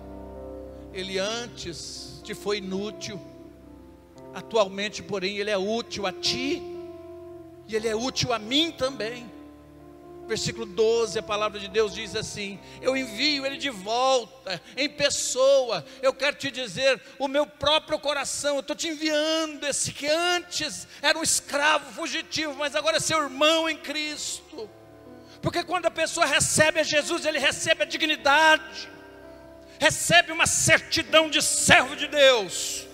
Ele 0.92 1.18
antes 1.18 2.20
te 2.22 2.36
foi 2.36 2.58
inútil 2.58 3.20
Atualmente, 4.38 5.02
porém, 5.02 5.38
ele 5.38 5.50
é 5.50 5.58
útil 5.58 6.06
a 6.06 6.12
ti 6.12 6.62
e 7.66 7.74
ele 7.74 7.88
é 7.88 7.96
útil 7.96 8.32
a 8.32 8.38
mim 8.38 8.70
também. 8.70 9.28
Versículo 10.28 10.64
12, 10.64 11.18
a 11.18 11.22
palavra 11.22 11.58
de 11.58 11.66
Deus 11.66 11.92
diz 11.92 12.14
assim: 12.14 12.56
Eu 12.80 12.96
envio 12.96 13.44
ele 13.44 13.56
de 13.56 13.68
volta, 13.68 14.62
em 14.76 14.88
pessoa. 14.88 15.84
Eu 16.00 16.14
quero 16.14 16.36
te 16.36 16.52
dizer, 16.52 17.02
o 17.18 17.26
meu 17.26 17.48
próprio 17.48 17.98
coração, 17.98 18.54
eu 18.54 18.60
estou 18.60 18.76
te 18.76 18.86
enviando 18.86 19.64
esse 19.66 19.90
que 19.90 20.06
antes 20.06 20.86
era 21.02 21.18
um 21.18 21.22
escravo 21.22 21.90
fugitivo, 21.92 22.54
mas 22.54 22.76
agora 22.76 22.98
é 22.98 23.00
seu 23.00 23.20
irmão 23.20 23.68
em 23.68 23.76
Cristo. 23.76 24.70
Porque 25.42 25.64
quando 25.64 25.86
a 25.86 25.90
pessoa 25.90 26.26
recebe 26.26 26.78
a 26.78 26.84
Jesus, 26.84 27.26
ele 27.26 27.40
recebe 27.40 27.82
a 27.82 27.86
dignidade, 27.86 28.88
recebe 29.80 30.30
uma 30.30 30.46
certidão 30.46 31.28
de 31.28 31.42
servo 31.42 31.96
de 31.96 32.06
Deus 32.06 32.87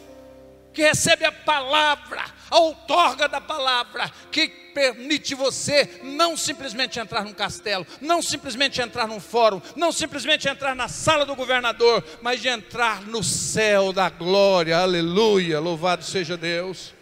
que 0.75 0.83
recebe 0.83 1.25
a 1.25 1.33
palavra, 1.33 2.25
a 2.51 2.59
outorga 2.59 3.29
da 3.29 3.41
palavra, 3.41 4.11
que 4.31 4.49
permite 4.49 5.35
você 5.35 6.01
não 6.03 6.37
simplesmente 6.37 6.99
entrar 6.99 7.25
num 7.25 7.33
castelo, 7.33 7.87
não 8.01 8.21
simplesmente 8.21 8.83
entrar 8.83 9.07
num 9.07 9.21
fórum, 9.21 9.63
não 9.77 9.93
simplesmente 9.93 10.49
entrar 10.49 10.75
na 10.75 10.89
sala 10.89 11.25
do 11.25 11.37
governador, 11.37 12.05
mas 12.21 12.43
de 12.43 12.49
entrar 12.49 13.03
no 13.03 13.23
céu 13.23 13.93
da 13.93 14.11
glória, 14.11 14.77
aleluia, 14.77 15.61
louvado 15.61 16.05
seja 16.05 16.37
Deus. 16.37 16.93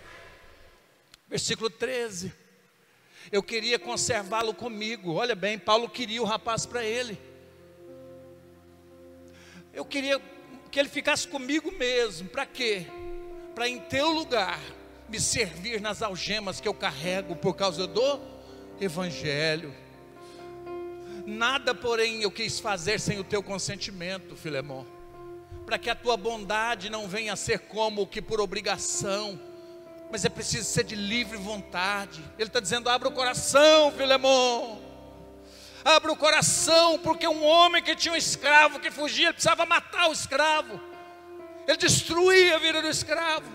Versículo 1.29 1.71
13. 1.71 2.33
Eu 3.33 3.43
queria 3.43 3.79
conservá-lo 3.79 4.53
comigo. 4.53 5.15
Olha 5.15 5.35
bem, 5.35 5.59
Paulo 5.59 5.89
queria 5.89 6.21
o 6.21 6.27
rapaz 6.27 6.67
para 6.67 6.85
ele. 6.85 7.19
Eu 9.73 9.87
queria 9.87 10.21
que 10.71 10.79
ele 10.79 10.91
ficasse 10.91 11.27
comigo 11.27 11.73
mesmo. 11.73 12.29
Para 12.29 12.45
quê? 12.45 12.87
Para 13.55 13.69
em 13.69 13.79
teu 13.79 14.11
lugar 14.11 14.61
me 15.09 15.21
servir 15.21 15.81
nas 15.81 16.03
algemas 16.03 16.61
que 16.61 16.69
eu 16.69 16.75
carrego 16.75 17.37
por 17.37 17.55
causa 17.55 17.87
do 17.87 18.21
Evangelho. 18.81 19.75
Nada, 21.27 21.75
porém, 21.75 22.23
eu 22.23 22.31
quis 22.31 22.59
fazer 22.59 22.99
sem 22.99 23.19
o 23.19 23.25
teu 23.25 23.43
consentimento, 23.43 24.35
Filemão, 24.35 24.87
para 25.65 25.79
que 25.79 25.91
a 25.91 25.95
tua 25.95 26.17
bondade 26.17 26.91
não 26.91 27.07
venha 27.07 27.35
a 27.35 27.37
ser 27.37 27.61
como 27.61 28.07
que 28.07 28.21
por 28.21 28.41
obrigação, 28.41 29.39
mas 30.11 30.25
é 30.25 30.29
preciso 30.29 30.65
ser 30.65 30.85
de 30.85 30.97
livre 30.97 31.37
vontade. 31.37 32.23
Ele 32.39 32.49
está 32.49 32.59
dizendo: 32.59 32.89
abra 32.89 33.09
o 33.09 33.13
coração, 33.13 33.93
Filemão. 33.93 34.81
Abra 35.85 36.13
o 36.13 36.17
coração, 36.17 36.99
porque 36.99 37.27
um 37.27 37.45
homem 37.45 37.83
que 37.83 37.95
tinha 37.97 38.15
um 38.15 38.17
escravo 38.17 38.81
que 38.81 38.91
fugia, 38.91 39.33
precisava 39.33 39.67
matar 39.67 40.09
o 40.09 40.13
escravo. 40.13 40.81
Ele 41.73 41.79
destruía 41.79 42.57
a 42.57 42.59
vida 42.59 42.83
do 42.83 42.89
escravo. 42.89 43.51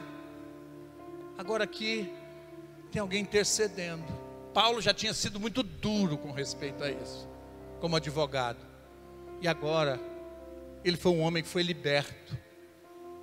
Agora 1.37 1.65
aqui 1.65 2.11
tem 2.91 2.99
alguém 2.99 3.21
intercedendo. 3.21 4.03
Paulo 4.55 4.81
já 4.81 4.91
tinha 4.91 5.13
sido 5.13 5.39
muito 5.39 5.61
duro 5.61 6.17
com 6.17 6.31
respeito 6.31 6.83
a 6.83 6.89
isso, 6.89 7.29
como 7.79 7.95
advogado. 7.95 8.57
E 9.39 9.47
agora, 9.47 9.99
ele 10.83 10.97
foi 10.97 11.11
um 11.11 11.21
homem 11.21 11.43
que 11.43 11.49
foi 11.49 11.61
liberto. 11.61 12.35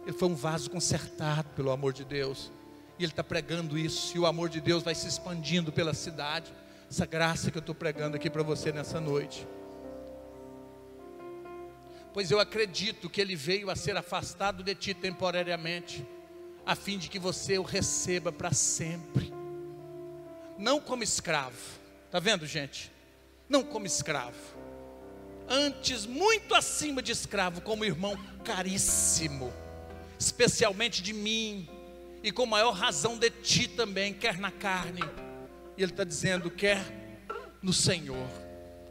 Ele 0.06 0.16
foi 0.16 0.28
um 0.28 0.36
vaso 0.36 0.70
consertado 0.70 1.48
pelo 1.56 1.72
amor 1.72 1.92
de 1.92 2.04
Deus. 2.04 2.52
E 2.96 3.02
ele 3.02 3.10
está 3.10 3.24
pregando 3.24 3.76
isso. 3.76 4.16
E 4.16 4.20
o 4.20 4.26
amor 4.26 4.48
de 4.48 4.60
Deus 4.60 4.84
vai 4.84 4.94
se 4.94 5.08
expandindo 5.08 5.72
pela 5.72 5.92
cidade. 5.92 6.54
Essa 6.88 7.04
graça 7.04 7.50
que 7.50 7.58
eu 7.58 7.60
estou 7.60 7.74
pregando 7.74 8.14
aqui 8.14 8.30
para 8.30 8.44
você 8.44 8.70
nessa 8.70 9.00
noite 9.00 9.44
pois 12.14 12.30
eu 12.30 12.38
acredito 12.38 13.10
que 13.10 13.20
ele 13.20 13.34
veio 13.34 13.68
a 13.68 13.74
ser 13.74 13.96
afastado 13.96 14.62
de 14.62 14.72
ti 14.72 14.94
temporariamente, 14.94 16.06
a 16.64 16.76
fim 16.76 16.96
de 16.96 17.08
que 17.08 17.18
você 17.18 17.58
o 17.58 17.62
receba 17.62 18.30
para 18.30 18.52
sempre, 18.52 19.32
não 20.56 20.80
como 20.80 21.02
escravo, 21.02 21.58
está 22.06 22.20
vendo, 22.20 22.46
gente? 22.46 22.92
Não 23.48 23.64
como 23.64 23.84
escravo, 23.84 24.38
antes, 25.48 26.06
muito 26.06 26.54
acima 26.54 27.02
de 27.02 27.10
escravo, 27.10 27.60
como 27.60 27.84
irmão 27.84 28.16
caríssimo, 28.44 29.52
especialmente 30.16 31.02
de 31.02 31.12
mim 31.12 31.68
e 32.22 32.30
com 32.30 32.46
maior 32.46 32.70
razão 32.70 33.18
de 33.18 33.28
ti 33.28 33.66
também, 33.66 34.14
quer 34.14 34.38
na 34.38 34.52
carne. 34.52 35.02
E 35.76 35.82
ele 35.82 35.90
está 35.90 36.04
dizendo, 36.04 36.48
quer 36.48 36.80
no 37.60 37.72
Senhor. 37.72 38.28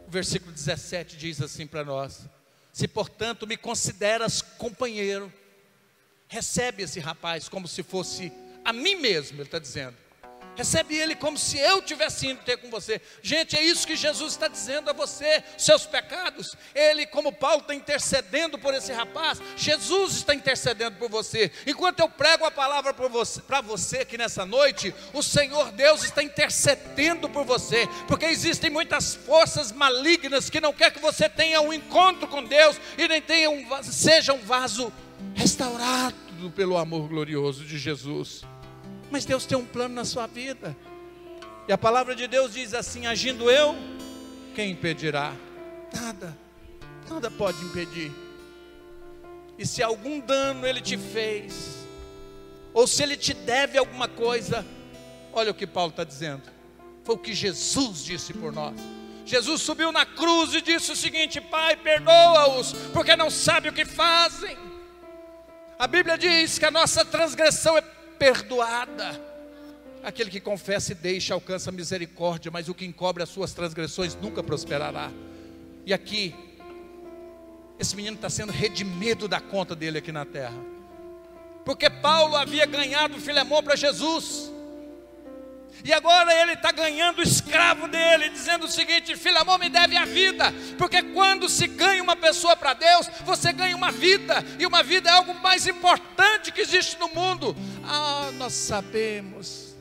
O 0.05 0.11
versículo 0.11 0.51
17 0.51 1.15
diz 1.15 1.41
assim 1.41 1.65
para 1.65 1.85
nós: 1.85 2.27
Se 2.73 2.87
portanto 2.87 3.45
me 3.45 3.55
consideras 3.55 4.41
companheiro, 4.41 5.31
recebe 6.27 6.81
esse 6.81 6.99
rapaz 6.99 7.47
como 7.47 7.67
se 7.67 7.83
fosse 7.83 8.33
a 8.65 8.73
mim 8.73 8.95
mesmo, 8.95 9.37
ele 9.37 9.43
está 9.43 9.59
dizendo. 9.59 9.95
Recebe 10.55 10.95
ele 10.95 11.15
como 11.15 11.37
se 11.37 11.57
eu 11.57 11.81
tivesse 11.81 12.27
indo 12.27 12.41
ter 12.43 12.57
com 12.57 12.69
você. 12.69 13.01
Gente, 13.21 13.57
é 13.57 13.63
isso 13.63 13.87
que 13.87 13.95
Jesus 13.95 14.33
está 14.33 14.47
dizendo 14.47 14.89
a 14.89 14.93
você, 14.93 15.43
seus 15.57 15.85
pecados. 15.85 16.55
Ele, 16.75 17.07
como 17.07 17.31
Paulo, 17.31 17.61
está 17.61 17.73
intercedendo 17.73 18.57
por 18.59 18.73
esse 18.73 18.91
rapaz. 18.91 19.41
Jesus 19.57 20.13
está 20.17 20.35
intercedendo 20.35 20.97
por 20.97 21.09
você. 21.09 21.51
Enquanto 21.65 22.01
eu 22.01 22.09
prego 22.09 22.45
a 22.45 22.51
palavra 22.51 22.93
para 22.93 23.61
você, 23.61 23.99
aqui 23.99 24.17
nessa 24.17 24.45
noite, 24.45 24.93
o 25.11 25.23
Senhor 25.23 25.71
Deus 25.71 26.03
está 26.03 26.21
intercedendo 26.21 27.27
por 27.27 27.45
você. 27.45 27.87
Porque 28.07 28.25
existem 28.25 28.69
muitas 28.69 29.15
forças 29.15 29.71
malignas 29.71 30.49
que 30.49 30.61
não 30.61 30.73
quer 30.73 30.91
que 30.91 30.99
você 30.99 31.27
tenha 31.27 31.61
um 31.61 31.73
encontro 31.73 32.27
com 32.27 32.43
Deus 32.43 32.79
e 32.97 33.07
nem 33.07 33.21
tenha 33.21 33.49
um, 33.49 33.65
seja 33.83 34.33
um 34.33 34.39
vaso 34.39 34.93
restaurado 35.33 36.15
pelo 36.55 36.77
amor 36.77 37.07
glorioso 37.07 37.63
de 37.65 37.77
Jesus. 37.77 38.43
Mas 39.13 39.25
Deus 39.25 39.45
tem 39.45 39.55
um 39.55 39.63
plano 39.63 39.93
na 39.93 40.05
sua 40.05 40.25
vida. 40.25 40.75
E 41.67 41.71
a 41.71 41.77
palavra 41.77 42.15
de 42.15 42.27
Deus 42.27 42.51
diz 42.51 42.73
assim: 42.73 43.05
agindo 43.05 43.47
eu, 43.47 43.75
quem 44.55 44.71
impedirá? 44.71 45.35
Nada, 45.93 46.35
nada 47.07 47.29
pode 47.29 47.63
impedir. 47.63 48.11
E 49.55 49.67
se 49.67 49.83
algum 49.83 50.19
dano 50.19 50.65
ele 50.65 50.81
te 50.81 50.97
fez, 50.97 51.85
ou 52.73 52.87
se 52.87 53.03
ele 53.03 53.15
te 53.15 53.35
deve 53.35 53.77
alguma 53.77 54.07
coisa, 54.07 54.65
olha 55.31 55.51
o 55.51 55.53
que 55.53 55.67
Paulo 55.67 55.91
está 55.91 56.03
dizendo. 56.03 56.49
Foi 57.03 57.13
o 57.13 57.19
que 57.19 57.35
Jesus 57.35 58.03
disse 58.03 58.33
por 58.33 58.51
nós. 58.51 58.73
Jesus 59.27 59.61
subiu 59.61 59.91
na 59.91 60.07
cruz 60.07 60.55
e 60.55 60.61
disse 60.61 60.91
o 60.91 60.95
seguinte: 60.95 61.39
Pai, 61.39 61.75
perdoa-os, 61.75 62.73
porque 62.91 63.15
não 63.15 63.29
sabem 63.29 63.69
o 63.69 63.75
que 63.75 63.85
fazem. 63.85 64.57
A 65.77 65.85
Bíblia 65.85 66.17
diz 66.17 66.57
que 66.57 66.65
a 66.65 66.71
nossa 66.71 67.05
transgressão 67.05 67.77
é 67.77 67.92
perdoada. 68.23 69.21
Aquele 70.01 70.29
que 70.29 70.39
confessa 70.39 70.93
e 70.93 70.95
deixa 70.95 71.33
alcança 71.33 71.73
misericórdia, 71.73 72.49
mas 72.49 72.69
o 72.69 72.73
que 72.73 72.85
encobre 72.85 73.21
as 73.21 73.27
suas 73.27 73.53
transgressões 73.53 74.15
nunca 74.15 74.41
prosperará. 74.41 75.11
E 75.85 75.93
aqui, 75.93 76.33
esse 77.77 77.93
menino 77.97 78.15
está 78.15 78.29
sendo 78.29 78.53
redimido 78.53 79.27
da 79.27 79.41
conta 79.41 79.75
dele 79.75 79.97
aqui 79.97 80.11
na 80.13 80.23
terra, 80.23 80.55
porque 81.65 81.89
Paulo 81.89 82.37
havia 82.37 82.65
ganhado 82.65 83.19
Filemão 83.19 83.61
para 83.61 83.75
Jesus. 83.75 84.52
E 85.83 85.91
agora 85.91 86.33
ele 86.41 86.53
está 86.53 86.71
ganhando 86.71 87.19
o 87.19 87.23
escravo 87.23 87.87
dele, 87.87 88.29
dizendo 88.29 88.65
o 88.65 88.69
seguinte: 88.69 89.15
Filamão 89.17 89.57
me 89.57 89.69
deve 89.69 89.97
a 89.97 90.05
vida, 90.05 90.53
porque 90.77 91.01
quando 91.01 91.49
se 91.49 91.67
ganha 91.67 92.01
uma 92.01 92.15
pessoa 92.15 92.55
para 92.55 92.73
Deus, 92.73 93.09
você 93.25 93.51
ganha 93.51 93.75
uma 93.75 93.91
vida, 93.91 94.43
e 94.57 94.65
uma 94.65 94.81
vida 94.81 95.09
é 95.09 95.13
algo 95.13 95.33
mais 95.35 95.67
importante 95.67 96.51
que 96.51 96.61
existe 96.61 96.97
no 96.99 97.09
mundo. 97.09 97.55
Ah, 97.83 98.31
nós 98.35 98.53
sabemos 98.53 99.75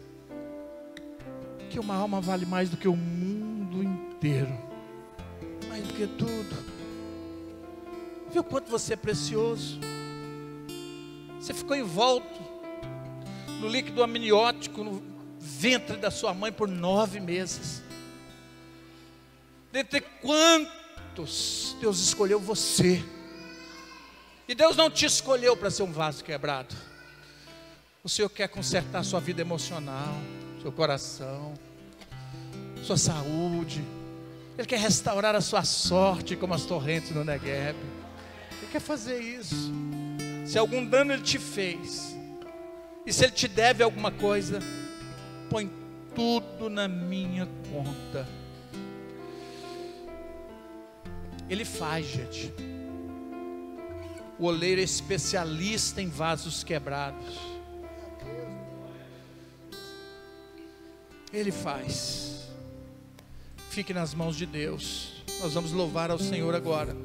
que 1.71 1.79
uma 1.79 1.95
alma 1.95 2.21
vale 2.21 2.47
mais 2.47 2.69
do 2.69 2.77
que 2.77 2.89
o 2.89 2.97
mundo 2.97 3.83
inteiro, 3.83 4.53
mais 5.69 5.87
do 5.87 5.95
que 5.95 6.07
tudo. 6.07 6.73
Viu 8.33 8.43
quanto 8.43 8.71
você 8.71 8.95
é 8.95 8.97
precioso? 8.97 9.79
Você 11.39 11.55
ficou 11.55 11.77
envolto 11.77 12.41
no 13.61 13.69
líquido 13.69 14.03
amniótico, 14.03 15.03
ventre 15.45 15.97
da 15.97 16.09
sua 16.09 16.33
mãe 16.33 16.53
por 16.53 16.69
nove 16.69 17.19
meses. 17.19 17.83
Dentre 19.73 20.01
quantos 20.01 21.77
Deus 21.81 21.99
escolheu 21.99 22.39
você. 22.39 23.05
E 24.47 24.55
Deus 24.55 24.77
não 24.77 24.89
te 24.89 25.05
escolheu 25.05 25.57
para 25.57 25.69
ser 25.69 25.83
um 25.83 25.91
vaso 25.91 26.23
quebrado. 26.23 26.77
O 28.05 28.09
Senhor 28.09 28.29
quer 28.29 28.49
consertar 28.49 29.05
sua 29.05 29.19
vida 29.19 29.41
emocional, 29.41 30.15
seu 30.61 30.71
coração, 30.71 31.55
sua 32.85 32.97
saúde. 32.97 33.85
Ele 34.57 34.67
quer 34.67 34.79
restaurar 34.79 35.35
a 35.35 35.41
sua 35.41 35.65
sorte 35.65 36.37
como 36.37 36.55
as 36.55 36.65
torrentes 36.65 37.11
no 37.11 37.25
Negev. 37.25 37.77
Ele 38.59 38.71
quer 38.71 38.81
fazer 38.81 39.21
isso. 39.21 39.73
Se 40.47 40.57
algum 40.57 40.85
dano 40.85 41.13
ele 41.13 41.23
te 41.23 41.39
fez, 41.39 42.15
e 43.05 43.13
se 43.13 43.25
ele 43.25 43.33
te 43.33 43.49
deve 43.49 43.83
alguma 43.83 44.13
coisa, 44.13 44.61
põe 45.53 45.71
tudo 46.15 46.71
na 46.71 46.89
minha 46.89 47.47
conta. 47.71 48.27
Ele 51.49 51.65
faz, 51.67 52.07
gente. 52.07 52.53
O 54.39 54.47
oleiro 54.47 54.81
é 54.81 54.85
especialista 54.85 56.01
em 56.01 56.09
vasos 56.09 56.65
quebrados. 56.65 57.39
Ele 61.31 61.53
faz. 61.53 62.49
Fique 63.69 63.93
nas 63.93 64.15
mãos 64.15 64.37
de 64.37 64.47
Deus. 64.47 65.23
Nós 65.41 65.53
vamos 65.53 65.73
louvar 65.73 66.11
ao 66.11 66.19
Senhor 66.19 66.55
agora. 66.55 66.97